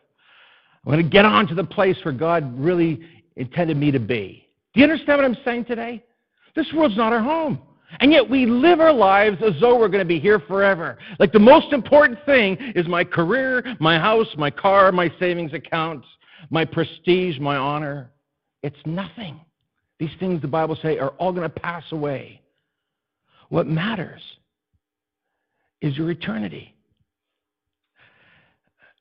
I 0.88 0.92
want 0.92 1.02
to 1.02 1.10
get 1.10 1.26
on 1.26 1.48
to 1.48 1.54
the 1.54 1.66
place 1.66 1.98
where 2.04 2.14
God 2.14 2.58
really 2.58 3.02
intended 3.36 3.76
me 3.76 3.92
to 3.92 4.00
be. 4.00 4.48
Do 4.74 4.80
you 4.80 4.86
understand 4.86 5.18
what 5.18 5.26
I'm 5.26 5.38
saying 5.44 5.66
today? 5.66 6.02
This 6.56 6.66
world's 6.74 6.96
not 6.96 7.12
our 7.12 7.22
home. 7.22 7.60
And 8.00 8.10
yet 8.10 8.30
we 8.30 8.46
live 8.46 8.80
our 8.80 8.94
lives 8.94 9.38
as 9.46 9.52
though 9.60 9.78
we're 9.78 9.90
going 9.90 10.04
to 10.04 10.06
be 10.06 10.18
here 10.18 10.40
forever. 10.40 10.98
Like 11.20 11.34
the 11.34 11.40
most 11.40 11.74
important 11.74 12.18
thing 12.26 12.56
is 12.74 12.88
my 12.88 13.04
career, 13.04 13.66
my 13.82 14.00
house, 14.00 14.28
my 14.38 14.50
car, 14.50 14.94
my 14.94 15.12
savings 15.20 15.54
account, 15.54 16.06
my 16.52 16.64
prestige, 16.64 17.38
my 17.38 17.58
honor. 17.58 18.10
It's 18.64 18.80
nothing. 18.86 19.42
These 20.00 20.12
things 20.22 20.42
the 20.42 20.48
Bible 20.48 20.78
say 20.82 21.00
are 21.00 21.10
all 21.18 21.34
going 21.34 21.50
to 21.50 21.60
pass 21.60 21.84
away. 21.92 22.42
What 23.50 23.68
matters 23.68 24.22
is 25.82 25.98
your 25.98 26.12
eternity. 26.12 26.77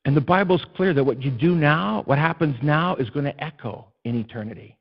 And 0.07 0.17
the 0.17 0.21
Bible's 0.21 0.65
clear 0.77 0.95
that 0.95 1.03
what 1.03 1.21
you 1.21 1.33
do 1.33 1.57
now, 1.57 2.03
what 2.07 2.17
happens 2.17 2.55
now, 2.63 2.95
is 2.95 3.11
going 3.11 3.25
to 3.25 3.43
echo 3.43 3.89
in 4.05 4.15
eternity. 4.15 4.79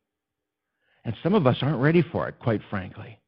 And 1.04 1.16
some 1.24 1.34
of 1.34 1.48
us 1.48 1.58
aren't 1.64 1.80
ready 1.80 2.04
for 2.04 2.30
it, 2.30 2.36
quite 2.40 2.62
frankly. 2.70 3.20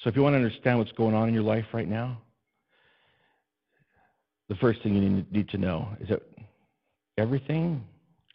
So 0.00 0.10
if 0.10 0.16
you 0.16 0.22
want 0.22 0.32
to 0.32 0.38
understand 0.38 0.78
what's 0.78 0.90
going 0.90 1.14
on 1.14 1.28
in 1.28 1.34
your 1.34 1.44
life 1.44 1.66
right 1.72 1.88
now, 1.88 2.20
the 4.48 4.56
first 4.56 4.82
thing 4.82 4.96
you 4.96 5.24
need 5.30 5.48
to 5.50 5.56
know 5.56 5.88
is 6.00 6.08
that 6.08 6.20
everything, 7.16 7.84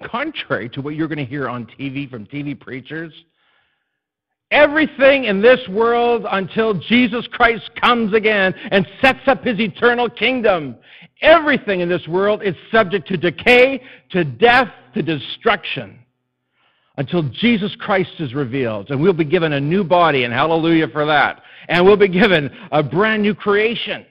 contrary 0.06 0.70
to 0.70 0.82
what 0.82 0.96
you're 0.96 1.10
going 1.10 1.20
to 1.20 1.26
hear 1.26 1.50
on 1.50 1.68
TV 1.78 2.10
from 2.10 2.26
TV 2.28 2.58
preachers, 2.58 3.12
everything 4.52 5.26
in 5.26 5.42
this 5.42 5.60
world 5.68 6.26
until 6.32 6.74
Jesus 6.74 7.28
Christ 7.32 7.70
comes 7.82 8.14
again 8.14 8.54
and 8.72 8.88
sets 9.02 9.28
up 9.28 9.44
his 9.44 9.60
eternal 9.60 10.10
kingdom, 10.10 10.76
everything 11.22 11.82
in 11.82 11.90
this 11.90 12.08
world 12.08 12.44
is 12.44 12.56
subject 12.72 13.08
to 13.10 13.18
decay, 13.18 13.82
to 14.12 14.24
death, 14.24 14.70
to 14.94 15.02
destruction 15.02 16.00
until 16.98 17.24
Jesus 17.24 17.76
Christ 17.80 18.12
is 18.20 18.34
revealed. 18.34 18.90
And 18.90 19.02
we'll 19.02 19.14
be 19.14 19.24
given 19.24 19.54
a 19.54 19.60
new 19.60 19.84
body, 19.84 20.26
and 20.26 20.34
hallelujah 20.34 20.88
for 20.90 21.06
that. 21.06 21.42
And 21.70 21.86
we'll 21.86 21.98
be 21.98 22.10
given 22.10 22.50
a 22.72 22.84
brand 22.84 23.22
new 23.22 23.34
creation. 23.34 24.06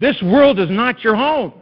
This 0.00 0.20
world 0.22 0.58
is 0.58 0.68
not 0.68 1.02
your 1.02 1.14
home. 1.14 1.54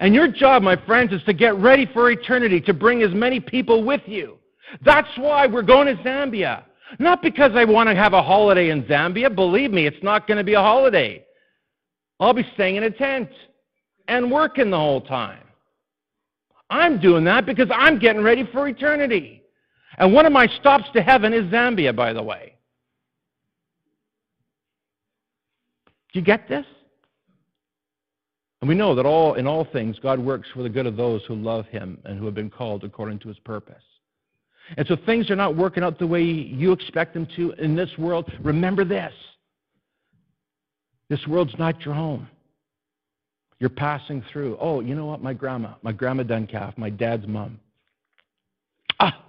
And 0.00 0.14
your 0.14 0.28
job, 0.28 0.62
my 0.62 0.76
friends, 0.84 1.12
is 1.12 1.22
to 1.22 1.32
get 1.32 1.54
ready 1.56 1.86
for 1.86 2.10
eternity, 2.10 2.60
to 2.62 2.74
bring 2.74 3.02
as 3.02 3.14
many 3.14 3.38
people 3.40 3.84
with 3.84 4.02
you. 4.06 4.38
That's 4.84 5.08
why 5.16 5.46
we're 5.46 5.62
going 5.62 5.94
to 5.94 6.02
Zambia. 6.02 6.64
Not 6.98 7.22
because 7.22 7.52
I 7.54 7.64
want 7.64 7.88
to 7.88 7.94
have 7.94 8.12
a 8.12 8.22
holiday 8.22 8.70
in 8.70 8.84
Zambia. 8.84 9.34
Believe 9.34 9.70
me, 9.70 9.86
it's 9.86 10.02
not 10.02 10.26
going 10.26 10.38
to 10.38 10.44
be 10.44 10.54
a 10.54 10.60
holiday. 10.60 11.24
I'll 12.20 12.34
be 12.34 12.48
staying 12.54 12.76
in 12.76 12.84
a 12.84 12.90
tent 12.90 13.30
and 14.08 14.30
working 14.30 14.70
the 14.70 14.78
whole 14.78 15.00
time. 15.00 15.40
I'm 16.70 17.00
doing 17.00 17.24
that 17.24 17.46
because 17.46 17.68
I'm 17.72 17.98
getting 17.98 18.22
ready 18.22 18.48
for 18.52 18.68
eternity. 18.68 19.42
And 19.98 20.12
one 20.12 20.26
of 20.26 20.32
my 20.32 20.46
stops 20.46 20.84
to 20.94 21.02
heaven 21.02 21.32
is 21.32 21.44
Zambia, 21.52 21.94
by 21.94 22.12
the 22.12 22.22
way. 22.22 22.56
Do 26.12 26.18
you 26.20 26.24
get 26.24 26.48
this? 26.48 26.66
And 28.60 28.68
we 28.68 28.74
know 28.74 28.94
that 28.94 29.04
all 29.04 29.34
in 29.34 29.46
all 29.46 29.64
things 29.64 29.98
God 29.98 30.18
works 30.18 30.48
for 30.54 30.62
the 30.62 30.68
good 30.68 30.86
of 30.86 30.96
those 30.96 31.22
who 31.26 31.34
love 31.34 31.66
him 31.66 31.98
and 32.04 32.18
who 32.18 32.24
have 32.24 32.34
been 32.34 32.50
called 32.50 32.82
according 32.82 33.18
to 33.20 33.28
his 33.28 33.38
purpose. 33.40 33.82
And 34.76 34.86
so 34.86 34.96
things 34.96 35.30
are 35.30 35.36
not 35.36 35.56
working 35.56 35.82
out 35.82 35.98
the 35.98 36.06
way 36.06 36.22
you 36.22 36.72
expect 36.72 37.14
them 37.14 37.26
to 37.36 37.52
in 37.52 37.76
this 37.76 37.90
world. 37.98 38.32
Remember 38.42 38.84
this. 38.84 39.12
This 41.08 41.26
world's 41.26 41.56
not 41.58 41.84
your 41.84 41.94
home. 41.94 42.28
You're 43.60 43.70
passing 43.70 44.22
through. 44.32 44.56
Oh, 44.60 44.80
you 44.80 44.94
know 44.94 45.06
what? 45.06 45.22
My 45.22 45.32
grandma, 45.32 45.74
my 45.82 45.92
grandma 45.92 46.22
Duncalf, 46.22 46.76
my 46.76 46.90
dad's 46.90 47.26
mom. 47.26 47.60
Ah, 49.00 49.24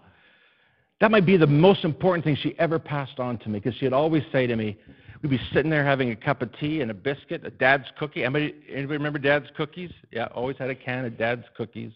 that 0.99 1.11
might 1.11 1.25
be 1.25 1.37
the 1.37 1.47
most 1.47 1.83
important 1.83 2.23
thing 2.23 2.35
she 2.35 2.57
ever 2.57 2.79
passed 2.79 3.19
on 3.19 3.37
to 3.39 3.49
me 3.49 3.59
because 3.59 3.77
she'd 3.77 3.93
always 3.93 4.23
say 4.31 4.47
to 4.47 4.55
me, 4.55 4.77
we'd 5.21 5.29
be 5.29 5.39
sitting 5.53 5.69
there 5.69 5.85
having 5.85 6.11
a 6.11 6.15
cup 6.15 6.41
of 6.41 6.49
tea 6.59 6.81
and 6.81 6.91
a 6.91 6.93
biscuit, 6.93 7.45
a 7.45 7.49
dad's 7.49 7.85
cookie. 7.99 8.23
Anybody, 8.23 8.55
anybody 8.69 8.97
remember 8.97 9.19
dad's 9.19 9.47
cookies? 9.55 9.91
Yeah, 10.11 10.27
always 10.33 10.57
had 10.57 10.69
a 10.69 10.75
can 10.75 11.05
of 11.05 11.17
dad's 11.17 11.45
cookies. 11.55 11.91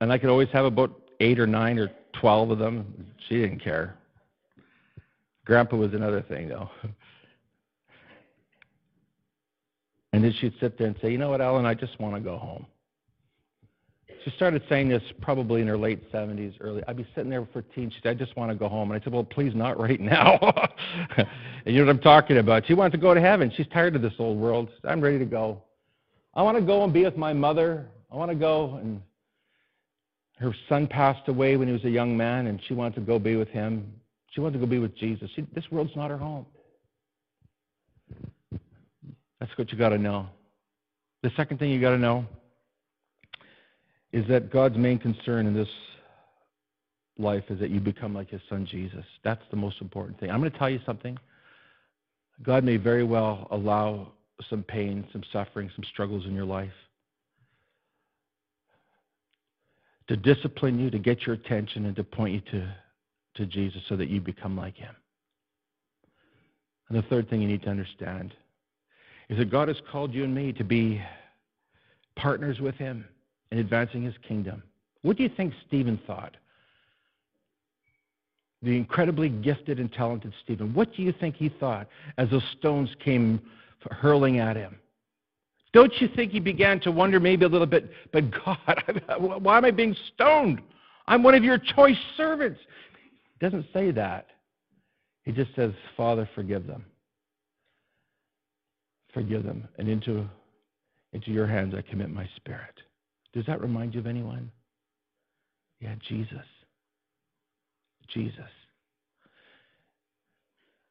And 0.00 0.12
I 0.12 0.18
could 0.18 0.30
always 0.30 0.48
have 0.50 0.64
about 0.64 1.00
eight 1.20 1.38
or 1.38 1.46
nine 1.46 1.78
or 1.78 1.90
12 2.14 2.50
of 2.50 2.58
them. 2.58 3.06
She 3.28 3.36
didn't 3.36 3.60
care. 3.60 3.96
Grandpa 5.44 5.76
was 5.76 5.94
another 5.94 6.22
thing, 6.22 6.48
though. 6.48 6.70
And 10.12 10.24
then 10.24 10.34
she'd 10.40 10.54
sit 10.58 10.78
there 10.78 10.86
and 10.86 10.96
say, 11.00 11.10
You 11.12 11.18
know 11.18 11.30
what, 11.30 11.40
Ellen, 11.40 11.66
I 11.66 11.74
just 11.74 11.98
want 12.00 12.14
to 12.14 12.20
go 12.20 12.38
home. 12.38 12.66
She 14.24 14.30
started 14.30 14.62
saying 14.68 14.88
this 14.88 15.02
probably 15.20 15.60
in 15.60 15.68
her 15.68 15.78
late 15.78 16.10
70s, 16.12 16.54
early. 16.60 16.82
I'd 16.88 16.96
be 16.96 17.06
sitting 17.14 17.30
there 17.30 17.46
for 17.52 17.62
tea, 17.62 17.84
and 17.84 17.92
she 17.92 18.00
said, 18.02 18.10
I 18.10 18.14
just 18.14 18.36
want 18.36 18.50
to 18.50 18.56
go 18.56 18.68
home. 18.68 18.90
And 18.90 19.00
I 19.00 19.04
said, 19.04 19.12
Well, 19.12 19.24
please, 19.24 19.54
not 19.54 19.78
right 19.78 20.00
now. 20.00 20.38
and 21.16 21.26
you 21.66 21.74
know 21.74 21.86
what 21.86 21.90
I'm 21.90 22.00
talking 22.00 22.38
about. 22.38 22.66
She 22.66 22.74
wanted 22.74 22.92
to 22.92 22.98
go 22.98 23.14
to 23.14 23.20
heaven. 23.20 23.52
She's 23.56 23.68
tired 23.68 23.96
of 23.96 24.02
this 24.02 24.14
old 24.18 24.38
world. 24.38 24.70
I'm 24.84 25.00
ready 25.00 25.18
to 25.18 25.24
go. 25.24 25.62
I 26.34 26.42
want 26.42 26.56
to 26.56 26.62
go 26.62 26.84
and 26.84 26.92
be 26.92 27.04
with 27.04 27.16
my 27.16 27.32
mother. 27.32 27.86
I 28.10 28.16
want 28.16 28.30
to 28.30 28.36
go. 28.36 28.78
And 28.82 29.00
her 30.38 30.54
son 30.68 30.86
passed 30.86 31.28
away 31.28 31.56
when 31.56 31.66
he 31.66 31.72
was 31.72 31.84
a 31.84 31.90
young 31.90 32.16
man, 32.16 32.46
and 32.46 32.60
she 32.66 32.74
wanted 32.74 32.94
to 32.94 33.00
go 33.00 33.18
be 33.18 33.36
with 33.36 33.48
him. 33.48 33.92
She 34.30 34.40
wanted 34.40 34.54
to 34.54 34.58
go 34.60 34.66
be 34.66 34.78
with 34.78 34.96
Jesus. 34.96 35.28
She, 35.34 35.42
this 35.52 35.64
world's 35.70 35.96
not 35.96 36.10
her 36.10 36.16
home. 36.16 36.46
That's 39.40 39.56
what 39.56 39.72
you 39.72 39.78
got 39.78 39.90
to 39.90 39.98
know. 39.98 40.28
The 41.22 41.32
second 41.36 41.58
thing 41.58 41.70
you 41.70 41.80
got 41.80 41.90
to 41.90 41.98
know 41.98 42.24
is 44.12 44.26
that 44.28 44.50
God's 44.50 44.76
main 44.76 44.98
concern 44.98 45.46
in 45.46 45.54
this 45.54 45.68
life 47.18 47.44
is 47.48 47.58
that 47.58 47.70
you 47.70 47.80
become 47.80 48.14
like 48.14 48.30
his 48.30 48.40
son 48.48 48.64
Jesus. 48.64 49.04
That's 49.24 49.42
the 49.50 49.56
most 49.56 49.80
important 49.80 50.20
thing. 50.20 50.30
I'm 50.30 50.38
going 50.38 50.52
to 50.52 50.58
tell 50.58 50.70
you 50.70 50.80
something. 50.86 51.18
God 52.42 52.62
may 52.62 52.76
very 52.76 53.02
well 53.02 53.48
allow 53.50 54.12
some 54.48 54.62
pain, 54.62 55.04
some 55.12 55.24
suffering, 55.32 55.68
some 55.74 55.84
struggles 55.84 56.26
in 56.26 56.34
your 56.34 56.44
life 56.44 56.70
to 60.08 60.16
discipline 60.16 60.78
you, 60.78 60.90
to 60.90 60.98
get 60.98 61.26
your 61.26 61.34
attention, 61.34 61.86
and 61.86 61.96
to 61.96 62.04
point 62.04 62.34
you 62.34 62.40
to, 62.52 62.74
to 63.34 63.46
Jesus 63.46 63.82
so 63.88 63.96
that 63.96 64.08
you 64.08 64.20
become 64.20 64.56
like 64.56 64.76
him. 64.76 64.94
And 66.88 66.98
the 66.98 67.02
third 67.02 67.28
thing 67.28 67.42
you 67.42 67.48
need 67.48 67.62
to 67.62 67.70
understand 67.70 68.34
is 69.28 69.38
that 69.38 69.50
God 69.50 69.68
has 69.68 69.76
called 69.90 70.14
you 70.14 70.24
and 70.24 70.34
me 70.34 70.52
to 70.54 70.64
be 70.64 71.02
partners 72.16 72.60
with 72.60 72.74
Him 72.76 73.04
in 73.52 73.58
advancing 73.58 74.02
His 74.02 74.14
kingdom. 74.26 74.62
What 75.02 75.18
do 75.18 75.22
you 75.22 75.28
think 75.28 75.52
Stephen 75.66 76.00
thought 76.06 76.34
the 78.62 78.76
incredibly 78.76 79.28
gifted 79.28 79.78
and 79.78 79.92
talented 79.92 80.32
Stephen, 80.42 80.74
what 80.74 80.94
do 80.94 81.02
you 81.02 81.12
think 81.12 81.36
he 81.36 81.48
thought 81.48 81.88
as 82.16 82.30
those 82.30 82.42
stones 82.58 82.90
came 82.98 83.40
hurling 83.90 84.38
at 84.38 84.56
him? 84.56 84.76
Don't 85.72 85.92
you 86.00 86.08
think 86.16 86.32
he 86.32 86.40
began 86.40 86.80
to 86.80 86.90
wonder 86.90 87.20
maybe 87.20 87.44
a 87.44 87.48
little 87.48 87.66
bit, 87.66 87.90
but 88.12 88.24
God, 88.30 89.02
why 89.18 89.58
am 89.58 89.64
I 89.64 89.70
being 89.70 89.94
stoned? 90.14 90.60
I'm 91.06 91.22
one 91.22 91.34
of 91.34 91.44
your 91.44 91.58
choice 91.58 91.96
servants. 92.16 92.60
He 93.38 93.46
doesn't 93.46 93.66
say 93.72 93.90
that. 93.92 94.28
He 95.24 95.32
just 95.32 95.54
says, 95.54 95.72
Father, 95.96 96.28
forgive 96.34 96.66
them. 96.66 96.84
Forgive 99.12 99.42
them. 99.44 99.68
And 99.78 99.88
into, 99.88 100.26
into 101.12 101.30
your 101.30 101.46
hands 101.46 101.74
I 101.76 101.82
commit 101.82 102.10
my 102.10 102.28
spirit. 102.36 102.74
Does 103.34 103.44
that 103.46 103.60
remind 103.60 103.94
you 103.94 104.00
of 104.00 104.06
anyone? 104.06 104.50
Yeah, 105.80 105.94
Jesus. 106.08 106.46
Jesus. 108.08 108.50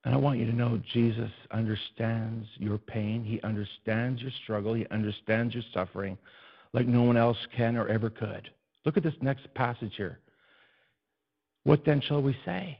And 0.07 0.15
I 0.15 0.19
want 0.19 0.39
you 0.39 0.45
to 0.45 0.55
know 0.55 0.79
Jesus 0.93 1.29
understands 1.51 2.47
your 2.55 2.77
pain. 2.77 3.25
He 3.25 3.41
understands 3.41 4.21
your 4.21 4.31
struggle. 4.41 4.73
He 4.73 4.87
understands 4.89 5.53
your 5.53 5.65
suffering 5.73 6.17
like 6.71 6.87
no 6.87 7.03
one 7.03 7.17
else 7.17 7.35
can 7.53 7.75
or 7.75 7.89
ever 7.89 8.09
could. 8.09 8.49
Look 8.85 8.95
at 8.95 9.03
this 9.03 9.15
next 9.19 9.53
passage 9.53 9.95
here. 9.97 10.19
What 11.65 11.83
then 11.83 11.99
shall 11.99 12.21
we 12.21 12.37
say? 12.45 12.79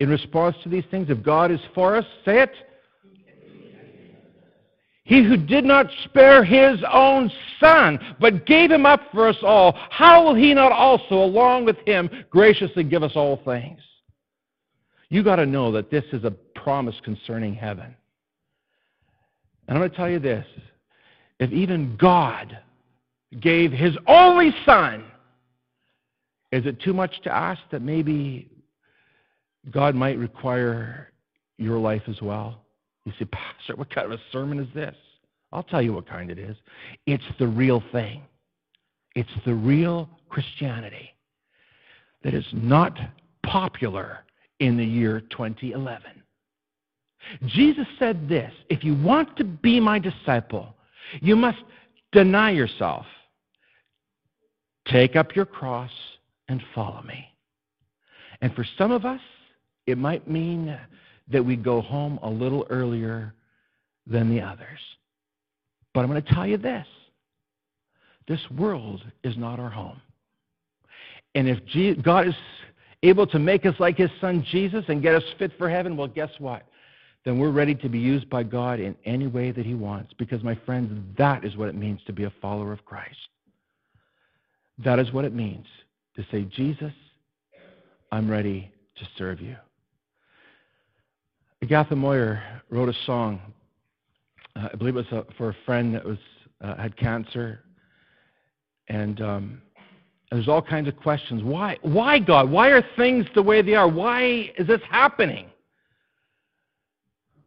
In 0.00 0.10
response 0.10 0.54
to 0.64 0.68
these 0.68 0.84
things, 0.90 1.08
if 1.08 1.22
God 1.22 1.50
is 1.50 1.60
for 1.74 1.96
us, 1.96 2.04
say 2.26 2.42
it. 2.42 2.52
He 5.04 5.24
who 5.24 5.38
did 5.38 5.64
not 5.64 5.86
spare 6.04 6.44
his 6.44 6.78
own 6.92 7.32
son, 7.58 7.98
but 8.20 8.44
gave 8.44 8.70
him 8.70 8.84
up 8.84 9.00
for 9.14 9.28
us 9.28 9.38
all, 9.42 9.74
how 9.88 10.26
will 10.26 10.34
he 10.34 10.52
not 10.52 10.72
also, 10.72 11.14
along 11.14 11.64
with 11.64 11.78
him, 11.86 12.10
graciously 12.28 12.84
give 12.84 13.02
us 13.02 13.12
all 13.14 13.40
things? 13.46 13.80
You 15.10 15.22
got 15.22 15.36
to 15.36 15.46
know 15.46 15.72
that 15.72 15.90
this 15.90 16.04
is 16.12 16.24
a 16.24 16.30
promise 16.30 16.96
concerning 17.04 17.54
heaven. 17.54 17.94
And 19.66 19.76
I'm 19.76 19.78
going 19.78 19.90
to 19.90 19.96
tell 19.96 20.10
you 20.10 20.18
this 20.18 20.46
if 21.38 21.50
even 21.52 21.96
God 21.96 22.58
gave 23.40 23.72
his 23.72 23.96
only 24.06 24.54
son, 24.64 25.04
is 26.52 26.66
it 26.66 26.80
too 26.80 26.94
much 26.94 27.20
to 27.22 27.32
ask 27.32 27.60
that 27.70 27.82
maybe 27.82 28.50
God 29.70 29.94
might 29.94 30.18
require 30.18 31.12
your 31.58 31.78
life 31.78 32.02
as 32.08 32.20
well? 32.22 32.64
You 33.04 33.12
say, 33.18 33.26
Pastor, 33.26 33.76
what 33.76 33.94
kind 33.94 34.06
of 34.06 34.18
a 34.18 34.22
sermon 34.32 34.58
is 34.58 34.68
this? 34.74 34.96
I'll 35.52 35.62
tell 35.62 35.80
you 35.80 35.92
what 35.92 36.08
kind 36.08 36.30
it 36.30 36.38
is. 36.38 36.56
It's 37.06 37.24
the 37.38 37.46
real 37.46 37.82
thing. 37.92 38.22
It's 39.14 39.30
the 39.46 39.54
real 39.54 40.08
Christianity 40.28 41.14
that 42.22 42.34
is 42.34 42.44
not 42.52 42.98
popular 43.44 44.24
in 44.60 44.76
the 44.76 44.84
year 44.84 45.20
2011. 45.30 46.02
Jesus 47.46 47.86
said 47.98 48.28
this 48.28 48.52
If 48.68 48.84
you 48.84 48.94
want 48.94 49.36
to 49.36 49.44
be 49.44 49.80
my 49.80 49.98
disciple, 49.98 50.74
you 51.20 51.36
must 51.36 51.58
deny 52.12 52.50
yourself, 52.50 53.06
take 54.86 55.16
up 55.16 55.34
your 55.36 55.44
cross, 55.44 55.90
and 56.48 56.62
follow 56.74 57.02
me. 57.02 57.28
And 58.40 58.54
for 58.54 58.64
some 58.76 58.90
of 58.90 59.04
us, 59.04 59.20
it 59.86 59.98
might 59.98 60.28
mean 60.28 60.78
that 61.30 61.44
we 61.44 61.56
go 61.56 61.80
home 61.80 62.18
a 62.22 62.28
little 62.28 62.66
earlier 62.70 63.34
than 64.06 64.30
the 64.30 64.40
others. 64.40 64.78
But 65.92 66.00
I'm 66.00 66.10
going 66.10 66.22
to 66.22 66.34
tell 66.34 66.46
you 66.46 66.56
this 66.56 66.86
this 68.26 68.40
world 68.56 69.02
is 69.24 69.36
not 69.38 69.58
our 69.58 69.70
home. 69.70 70.00
And 71.34 71.48
if 71.48 72.02
God 72.02 72.28
is 72.28 72.34
able 73.02 73.26
to 73.28 73.38
make 73.38 73.66
us 73.66 73.74
like 73.78 73.96
his 73.96 74.10
son 74.20 74.44
Jesus 74.50 74.84
and 74.88 75.02
get 75.02 75.14
us 75.14 75.22
fit 75.38 75.52
for 75.58 75.68
heaven, 75.68 75.96
well, 75.96 76.08
guess 76.08 76.30
what? 76.38 76.64
Then 77.24 77.38
we're 77.38 77.50
ready 77.50 77.74
to 77.76 77.88
be 77.88 77.98
used 77.98 78.28
by 78.30 78.42
God 78.42 78.80
in 78.80 78.96
any 79.04 79.26
way 79.26 79.50
that 79.50 79.66
he 79.66 79.74
wants. 79.74 80.12
Because, 80.18 80.42
my 80.42 80.54
friends, 80.66 80.90
that 81.16 81.44
is 81.44 81.56
what 81.56 81.68
it 81.68 81.74
means 81.74 82.00
to 82.06 82.12
be 82.12 82.24
a 82.24 82.32
follower 82.40 82.72
of 82.72 82.84
Christ. 82.84 83.16
That 84.78 84.98
is 84.98 85.12
what 85.12 85.24
it 85.24 85.34
means 85.34 85.66
to 86.16 86.24
say, 86.30 86.42
Jesus, 86.44 86.92
I'm 88.10 88.30
ready 88.30 88.72
to 88.96 89.08
serve 89.16 89.40
you. 89.40 89.56
Agatha 91.62 91.94
Moyer 91.94 92.42
wrote 92.70 92.88
a 92.88 92.94
song. 93.04 93.40
Uh, 94.56 94.68
I 94.72 94.76
believe 94.76 94.96
it 94.96 95.06
was 95.10 95.26
a, 95.26 95.32
for 95.34 95.50
a 95.50 95.56
friend 95.66 95.94
that 95.94 96.04
was 96.04 96.18
uh, 96.60 96.76
had 96.76 96.96
cancer, 96.96 97.60
and 98.88 99.20
um, 99.20 99.62
there's 100.30 100.48
all 100.48 100.60
kinds 100.60 100.88
of 100.88 100.96
questions. 100.96 101.42
Why? 101.42 101.78
Why, 101.82 102.18
God? 102.18 102.50
Why 102.50 102.68
are 102.68 102.84
things 102.96 103.24
the 103.34 103.42
way 103.42 103.62
they 103.62 103.74
are? 103.74 103.88
Why 103.88 104.52
is 104.58 104.66
this 104.66 104.80
happening? 104.90 105.46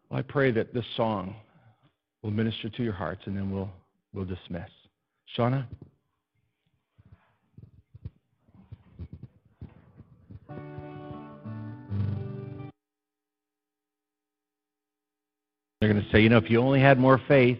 Well, 0.09 0.19
I 0.19 0.23
pray 0.23 0.51
that 0.51 0.73
this 0.73 0.85
song 0.97 1.35
will 2.23 2.31
minister 2.31 2.69
to 2.69 2.83
your 2.83 2.93
hearts, 2.93 3.21
and 3.25 3.37
then 3.37 3.51
we'll, 3.51 3.69
we'll 4.13 4.25
dismiss. 4.25 4.69
Shauna? 5.37 5.65
They're 15.79 15.91
going 15.91 16.03
to 16.03 16.11
say, 16.11 16.21
you 16.21 16.29
know, 16.29 16.37
if 16.37 16.49
you 16.49 16.59
only 16.61 16.79
had 16.79 16.99
more 16.99 17.19
faith, 17.27 17.57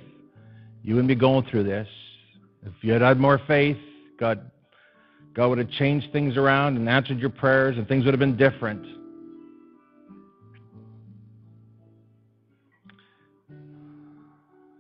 you 0.83 0.93
wouldn't 0.93 1.07
be 1.07 1.15
going 1.15 1.45
through 1.49 1.63
this. 1.63 1.87
If 2.63 2.73
you 2.81 2.91
had 2.91 3.01
had 3.01 3.19
more 3.19 3.39
faith, 3.47 3.77
God 4.19 4.51
God 5.33 5.47
would 5.47 5.57
have 5.57 5.69
changed 5.69 6.11
things 6.11 6.35
around 6.35 6.77
and 6.77 6.89
answered 6.89 7.19
your 7.19 7.29
prayers, 7.29 7.77
and 7.77 7.87
things 7.87 8.05
would 8.05 8.13
have 8.13 8.19
been 8.19 8.37
different. 8.37 8.85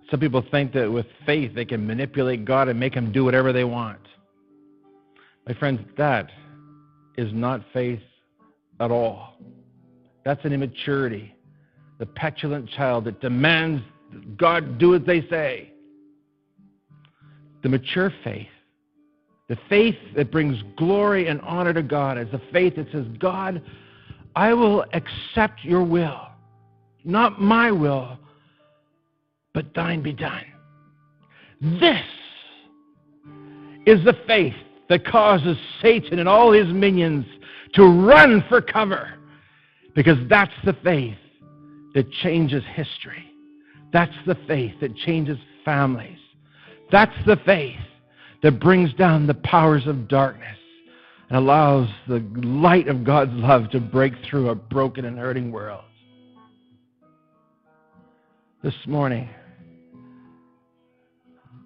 Some 0.09 0.19
people 0.19 0.43
think 0.51 0.73
that 0.73 0.91
with 0.91 1.05
faith 1.25 1.55
they 1.55 1.63
can 1.63 1.87
manipulate 1.87 2.43
God 2.43 2.67
and 2.67 2.77
make 2.77 2.93
him 2.93 3.13
do 3.13 3.23
whatever 3.23 3.53
they 3.53 3.63
want. 3.63 3.99
My 5.47 5.53
friends, 5.53 5.79
that 5.97 6.29
is 7.17 7.31
not 7.33 7.61
faith 7.71 8.01
at 8.81 8.91
all. 8.91 9.37
That's 10.25 10.43
an 10.43 10.51
immaturity. 10.51 11.33
The 11.97 12.05
petulant 12.05 12.69
child 12.71 13.05
that 13.05 13.21
demands 13.21 13.81
God 14.35 14.77
do 14.77 14.95
as 14.95 15.01
they 15.03 15.21
say. 15.29 15.71
The 17.63 17.69
mature 17.69 18.11
faith 18.23 18.47
the 19.51 19.57
faith 19.67 19.97
that 20.15 20.31
brings 20.31 20.63
glory 20.77 21.27
and 21.27 21.41
honor 21.41 21.73
to 21.73 21.83
God 21.83 22.17
is 22.17 22.31
the 22.31 22.39
faith 22.53 22.77
that 22.77 22.89
says, 22.89 23.05
God, 23.19 23.61
I 24.33 24.53
will 24.53 24.85
accept 24.93 25.65
your 25.65 25.83
will. 25.83 26.21
Not 27.03 27.41
my 27.41 27.69
will, 27.69 28.17
but 29.53 29.73
thine 29.73 30.01
be 30.01 30.13
done. 30.13 30.45
This 31.81 32.01
is 33.85 34.01
the 34.05 34.17
faith 34.25 34.55
that 34.87 35.05
causes 35.05 35.57
Satan 35.81 36.19
and 36.19 36.29
all 36.29 36.53
his 36.53 36.67
minions 36.67 37.25
to 37.73 37.83
run 37.83 38.45
for 38.47 38.61
cover 38.61 39.15
because 39.95 40.17
that's 40.29 40.55
the 40.63 40.77
faith 40.81 41.17
that 41.93 42.09
changes 42.23 42.63
history. 42.73 43.29
That's 43.91 44.15
the 44.25 44.37
faith 44.47 44.75
that 44.79 44.95
changes 44.95 45.37
families. 45.65 46.19
That's 46.89 47.11
the 47.25 47.35
faith 47.45 47.75
that 48.43 48.59
brings 48.59 48.93
down 48.93 49.27
the 49.27 49.33
powers 49.33 49.85
of 49.85 50.07
darkness 50.07 50.57
and 51.29 51.37
allows 51.37 51.87
the 52.07 52.19
light 52.43 52.87
of 52.87 53.03
God's 53.03 53.33
love 53.33 53.69
to 53.71 53.79
break 53.79 54.13
through 54.29 54.49
a 54.49 54.55
broken 54.55 55.05
and 55.05 55.17
hurting 55.17 55.51
world. 55.51 55.83
This 58.63 58.75
morning, 58.85 59.29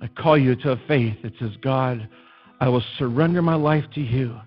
I 0.01 0.07
call 0.07 0.38
you 0.38 0.55
to 0.57 0.73
a 0.73 0.82
faith 0.88 1.17
that 1.23 1.34
says, 1.39 1.51
God, 1.61 2.07
I 2.59 2.69
will 2.69 2.84
surrender 2.97 3.41
my 3.41 3.55
life 3.55 3.84
to 3.95 4.01
you. 4.01 4.39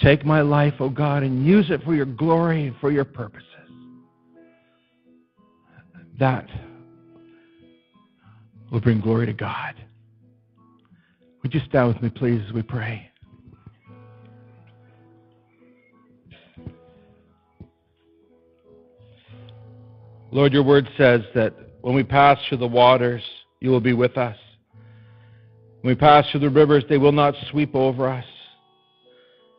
Take 0.00 0.24
my 0.24 0.42
life, 0.42 0.74
O 0.80 0.84
oh 0.84 0.88
God, 0.90 1.22
and 1.22 1.46
use 1.46 1.70
it 1.70 1.82
for 1.82 1.94
your 1.94 2.06
glory 2.06 2.66
and 2.66 2.76
for 2.80 2.90
your 2.90 3.04
purposes. 3.04 3.44
That 6.18 6.46
will 8.70 8.80
bring 8.80 9.00
glory 9.00 9.26
to 9.26 9.32
God. 9.32 9.74
Would 11.48 11.54
you 11.54 11.66
stand 11.66 11.88
with 11.88 12.02
me, 12.02 12.10
please, 12.10 12.42
as 12.46 12.52
we 12.52 12.60
pray? 12.60 13.10
Lord, 20.30 20.52
your 20.52 20.62
word 20.62 20.86
says 20.98 21.22
that 21.34 21.54
when 21.80 21.94
we 21.94 22.04
pass 22.04 22.38
through 22.46 22.58
the 22.58 22.66
waters, 22.66 23.22
you 23.60 23.70
will 23.70 23.80
be 23.80 23.94
with 23.94 24.18
us. 24.18 24.36
When 25.80 25.92
we 25.92 25.94
pass 25.94 26.30
through 26.30 26.40
the 26.40 26.50
rivers, 26.50 26.84
they 26.86 26.98
will 26.98 27.12
not 27.12 27.34
sweep 27.50 27.74
over 27.74 28.10
us. 28.10 28.26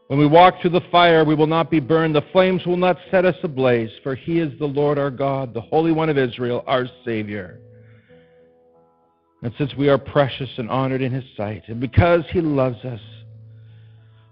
When 0.10 0.20
we 0.20 0.28
walk 0.28 0.62
through 0.62 0.70
the 0.70 0.86
fire, 0.92 1.26
we 1.26 1.34
will 1.34 1.48
not 1.48 1.72
be 1.72 1.80
burned. 1.80 2.14
The 2.14 2.22
flames 2.32 2.64
will 2.68 2.78
not 2.78 3.00
set 3.10 3.26
us 3.26 3.36
ablaze, 3.42 3.90
for 4.04 4.14
he 4.14 4.38
is 4.38 4.54
the 4.60 4.68
Lord 4.68 5.00
our 5.00 5.10
God, 5.10 5.56
the 5.56 5.62
Holy 5.62 5.92
One 5.92 6.10
of 6.10 6.20
Israel, 6.20 6.64
our 6.68 6.86
Savior. 7.04 7.60
And 9.42 9.54
since 9.58 9.74
we 9.76 9.88
are 9.90 9.98
precious 9.98 10.50
and 10.58 10.70
honored 10.70 11.02
in 11.02 11.12
His 11.12 11.24
sight, 11.38 11.64
and 11.68 11.80
because 11.80 12.24
He 12.32 12.42
loves 12.42 12.84
us, 12.84 13.00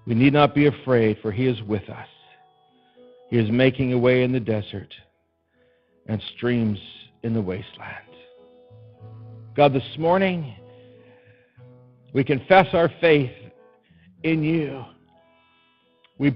we 0.06 0.16
need 0.16 0.34
not 0.34 0.54
be 0.54 0.68
afraid, 0.68 1.18
for 1.22 1.32
He 1.32 1.48
is 1.48 1.62
with 1.64 1.90
us. 1.90 2.08
He 3.30 3.38
is 3.38 3.50
making 3.52 3.94
a 3.94 3.98
way 3.98 4.24
in 4.24 4.32
the 4.32 4.40
desert 4.40 4.94
and 6.08 6.22
streams 6.36 6.80
in 7.24 7.34
the 7.34 7.42
wasteland. 7.42 7.94
God, 9.56 9.74
this 9.74 9.98
morning, 9.98 10.56
we 12.14 12.24
confess 12.24 12.68
our 12.74 12.92
faith 13.02 13.32
in 14.24 14.44
you. 14.44 14.84
We 16.18 16.32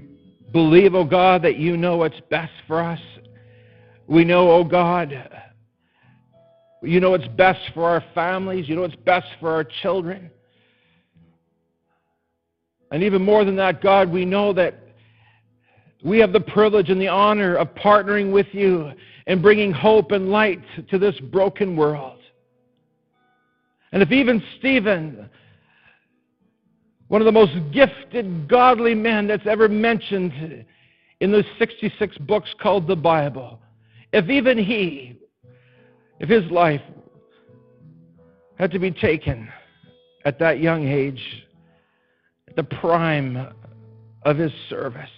believe, 0.52 0.94
oh 0.94 1.04
God, 1.04 1.42
that 1.42 1.56
you 1.56 1.76
know 1.76 1.96
what's 1.96 2.20
best 2.30 2.52
for 2.66 2.80
us. 2.80 3.00
We 4.06 4.24
know, 4.24 4.50
oh 4.50 4.64
God, 4.64 5.12
you 6.82 7.00
know 7.00 7.10
what's 7.10 7.28
best 7.28 7.60
for 7.74 7.88
our 7.88 8.02
families. 8.14 8.68
You 8.68 8.74
know 8.74 8.82
what's 8.82 8.96
best 8.96 9.26
for 9.40 9.50
our 9.50 9.64
children. 9.64 10.30
And 12.90 13.02
even 13.02 13.22
more 13.22 13.44
than 13.44 13.56
that, 13.56 13.80
God, 13.80 14.10
we 14.10 14.24
know 14.24 14.52
that 14.52 14.74
we 16.04 16.18
have 16.18 16.32
the 16.32 16.40
privilege 16.40 16.90
and 16.90 17.00
the 17.00 17.08
honor 17.08 17.56
of 17.56 17.74
partnering 17.74 18.32
with 18.32 18.48
you 18.52 18.92
and 19.26 19.40
bringing 19.40 19.72
hope 19.72 20.10
and 20.10 20.30
light 20.30 20.60
to 20.90 20.98
this 20.98 21.18
broken 21.20 21.76
world. 21.76 22.18
And 23.92 24.02
if 24.02 24.10
even 24.10 24.42
Stephen, 24.58 25.28
one 27.08 27.20
of 27.20 27.26
the 27.26 27.32
most 27.32 27.52
gifted, 27.72 28.48
godly 28.48 28.94
men 28.94 29.26
that's 29.26 29.46
ever 29.46 29.68
mentioned 29.68 30.64
in 31.20 31.30
those 31.30 31.44
66 31.58 32.18
books 32.18 32.54
called 32.60 32.88
the 32.88 32.96
Bible, 32.96 33.60
if 34.12 34.28
even 34.28 34.58
he, 34.58 35.21
if 36.20 36.28
his 36.28 36.50
life 36.50 36.80
had 38.58 38.70
to 38.70 38.78
be 38.78 38.90
taken 38.90 39.48
at 40.24 40.38
that 40.38 40.60
young 40.60 40.86
age, 40.86 41.20
at 42.48 42.56
the 42.56 42.62
prime 42.62 43.48
of 44.22 44.36
his 44.36 44.52
service, 44.68 45.08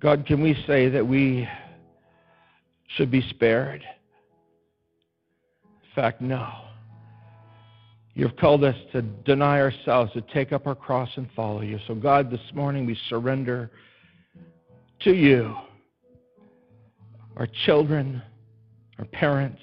God, 0.00 0.26
can 0.26 0.42
we 0.42 0.54
say 0.66 0.88
that 0.88 1.06
we 1.06 1.48
should 2.96 3.10
be 3.10 3.22
spared? 3.30 3.82
In 5.64 5.94
fact, 5.94 6.20
no. 6.20 6.48
You've 8.14 8.36
called 8.36 8.64
us 8.64 8.76
to 8.92 9.02
deny 9.02 9.60
ourselves, 9.60 10.12
to 10.12 10.20
take 10.20 10.52
up 10.52 10.66
our 10.66 10.74
cross 10.74 11.08
and 11.16 11.28
follow 11.34 11.62
you. 11.62 11.78
So, 11.86 11.94
God, 11.94 12.30
this 12.30 12.40
morning 12.52 12.84
we 12.84 12.98
surrender 13.08 13.70
to 15.00 15.12
you 15.12 15.54
our 17.38 17.46
children, 17.64 18.20
our 18.98 19.04
parents, 19.06 19.60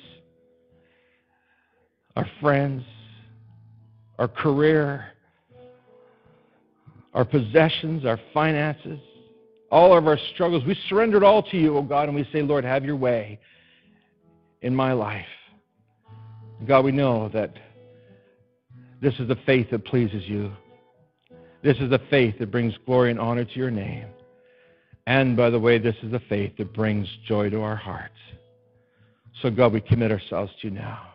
our 2.16 2.28
friends, 2.40 2.84
our 4.18 4.30
career, 4.30 5.06
our 7.14 7.26
possessions, 7.26 8.06
our 8.06 8.20
finances, 8.34 9.00
all 9.72 9.98
of 9.98 10.08
our 10.08 10.18
struggles. 10.34 10.64
We 10.66 10.78
surrender 10.88 11.18
it 11.18 11.24
all 11.24 11.44
to 11.44 11.58
you, 11.58 11.76
O 11.76 11.80
oh 11.80 11.82
God, 11.82 12.08
and 12.08 12.16
we 12.16 12.28
say, 12.32 12.42
Lord, 12.42 12.64
have 12.64 12.86
your 12.86 12.96
way 12.96 13.40
in 14.62 14.74
my 14.74 14.94
life. 14.94 15.26
God, 16.66 16.86
we 16.86 16.94
know 16.94 17.30
that 17.34 17.54
this 19.02 19.14
is 19.20 19.28
the 19.28 19.38
faith 19.46 19.70
that 19.72 19.84
pleases 19.84 20.24
you. 20.26 20.52
This 21.62 21.78
is 21.78 21.90
the 21.90 22.00
faith 22.10 22.40
that 22.40 22.52
brings 22.52 22.74
glory 22.86 23.12
and 23.12 23.20
honor 23.20 23.44
to 23.44 23.56
your 23.56 23.72
name. 23.72 24.08
And 25.08 25.38
by 25.38 25.50
the 25.50 25.60
way, 25.60 25.78
this 25.78 25.96
is 26.02 26.12
the 26.12 26.22
faith 26.28 26.58
that 26.58 26.74
brings 26.74 27.08
joy 27.28 27.50
to 27.52 27.62
our 27.62 27.76
hearts. 27.76 28.14
So, 29.42 29.52
God, 29.52 29.74
we 29.74 29.82
commit 29.82 30.12
ourselves 30.12 30.52
to 30.62 30.70
you 30.70 30.74
now. 30.74 31.14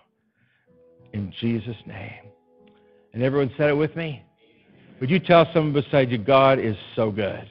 In 1.13 1.33
Jesus' 1.41 1.77
name. 1.87 2.31
And 3.13 3.23
everyone 3.23 3.53
said 3.57 3.71
it 3.71 3.75
with 3.75 3.97
me? 3.97 4.23
Would 5.01 5.11
you 5.11 5.19
tell 5.19 5.51
someone 5.53 5.73
beside 5.73 6.11
you, 6.11 6.19
God 6.19 6.59
is 6.59 6.77
so 6.95 7.11
good? 7.11 7.51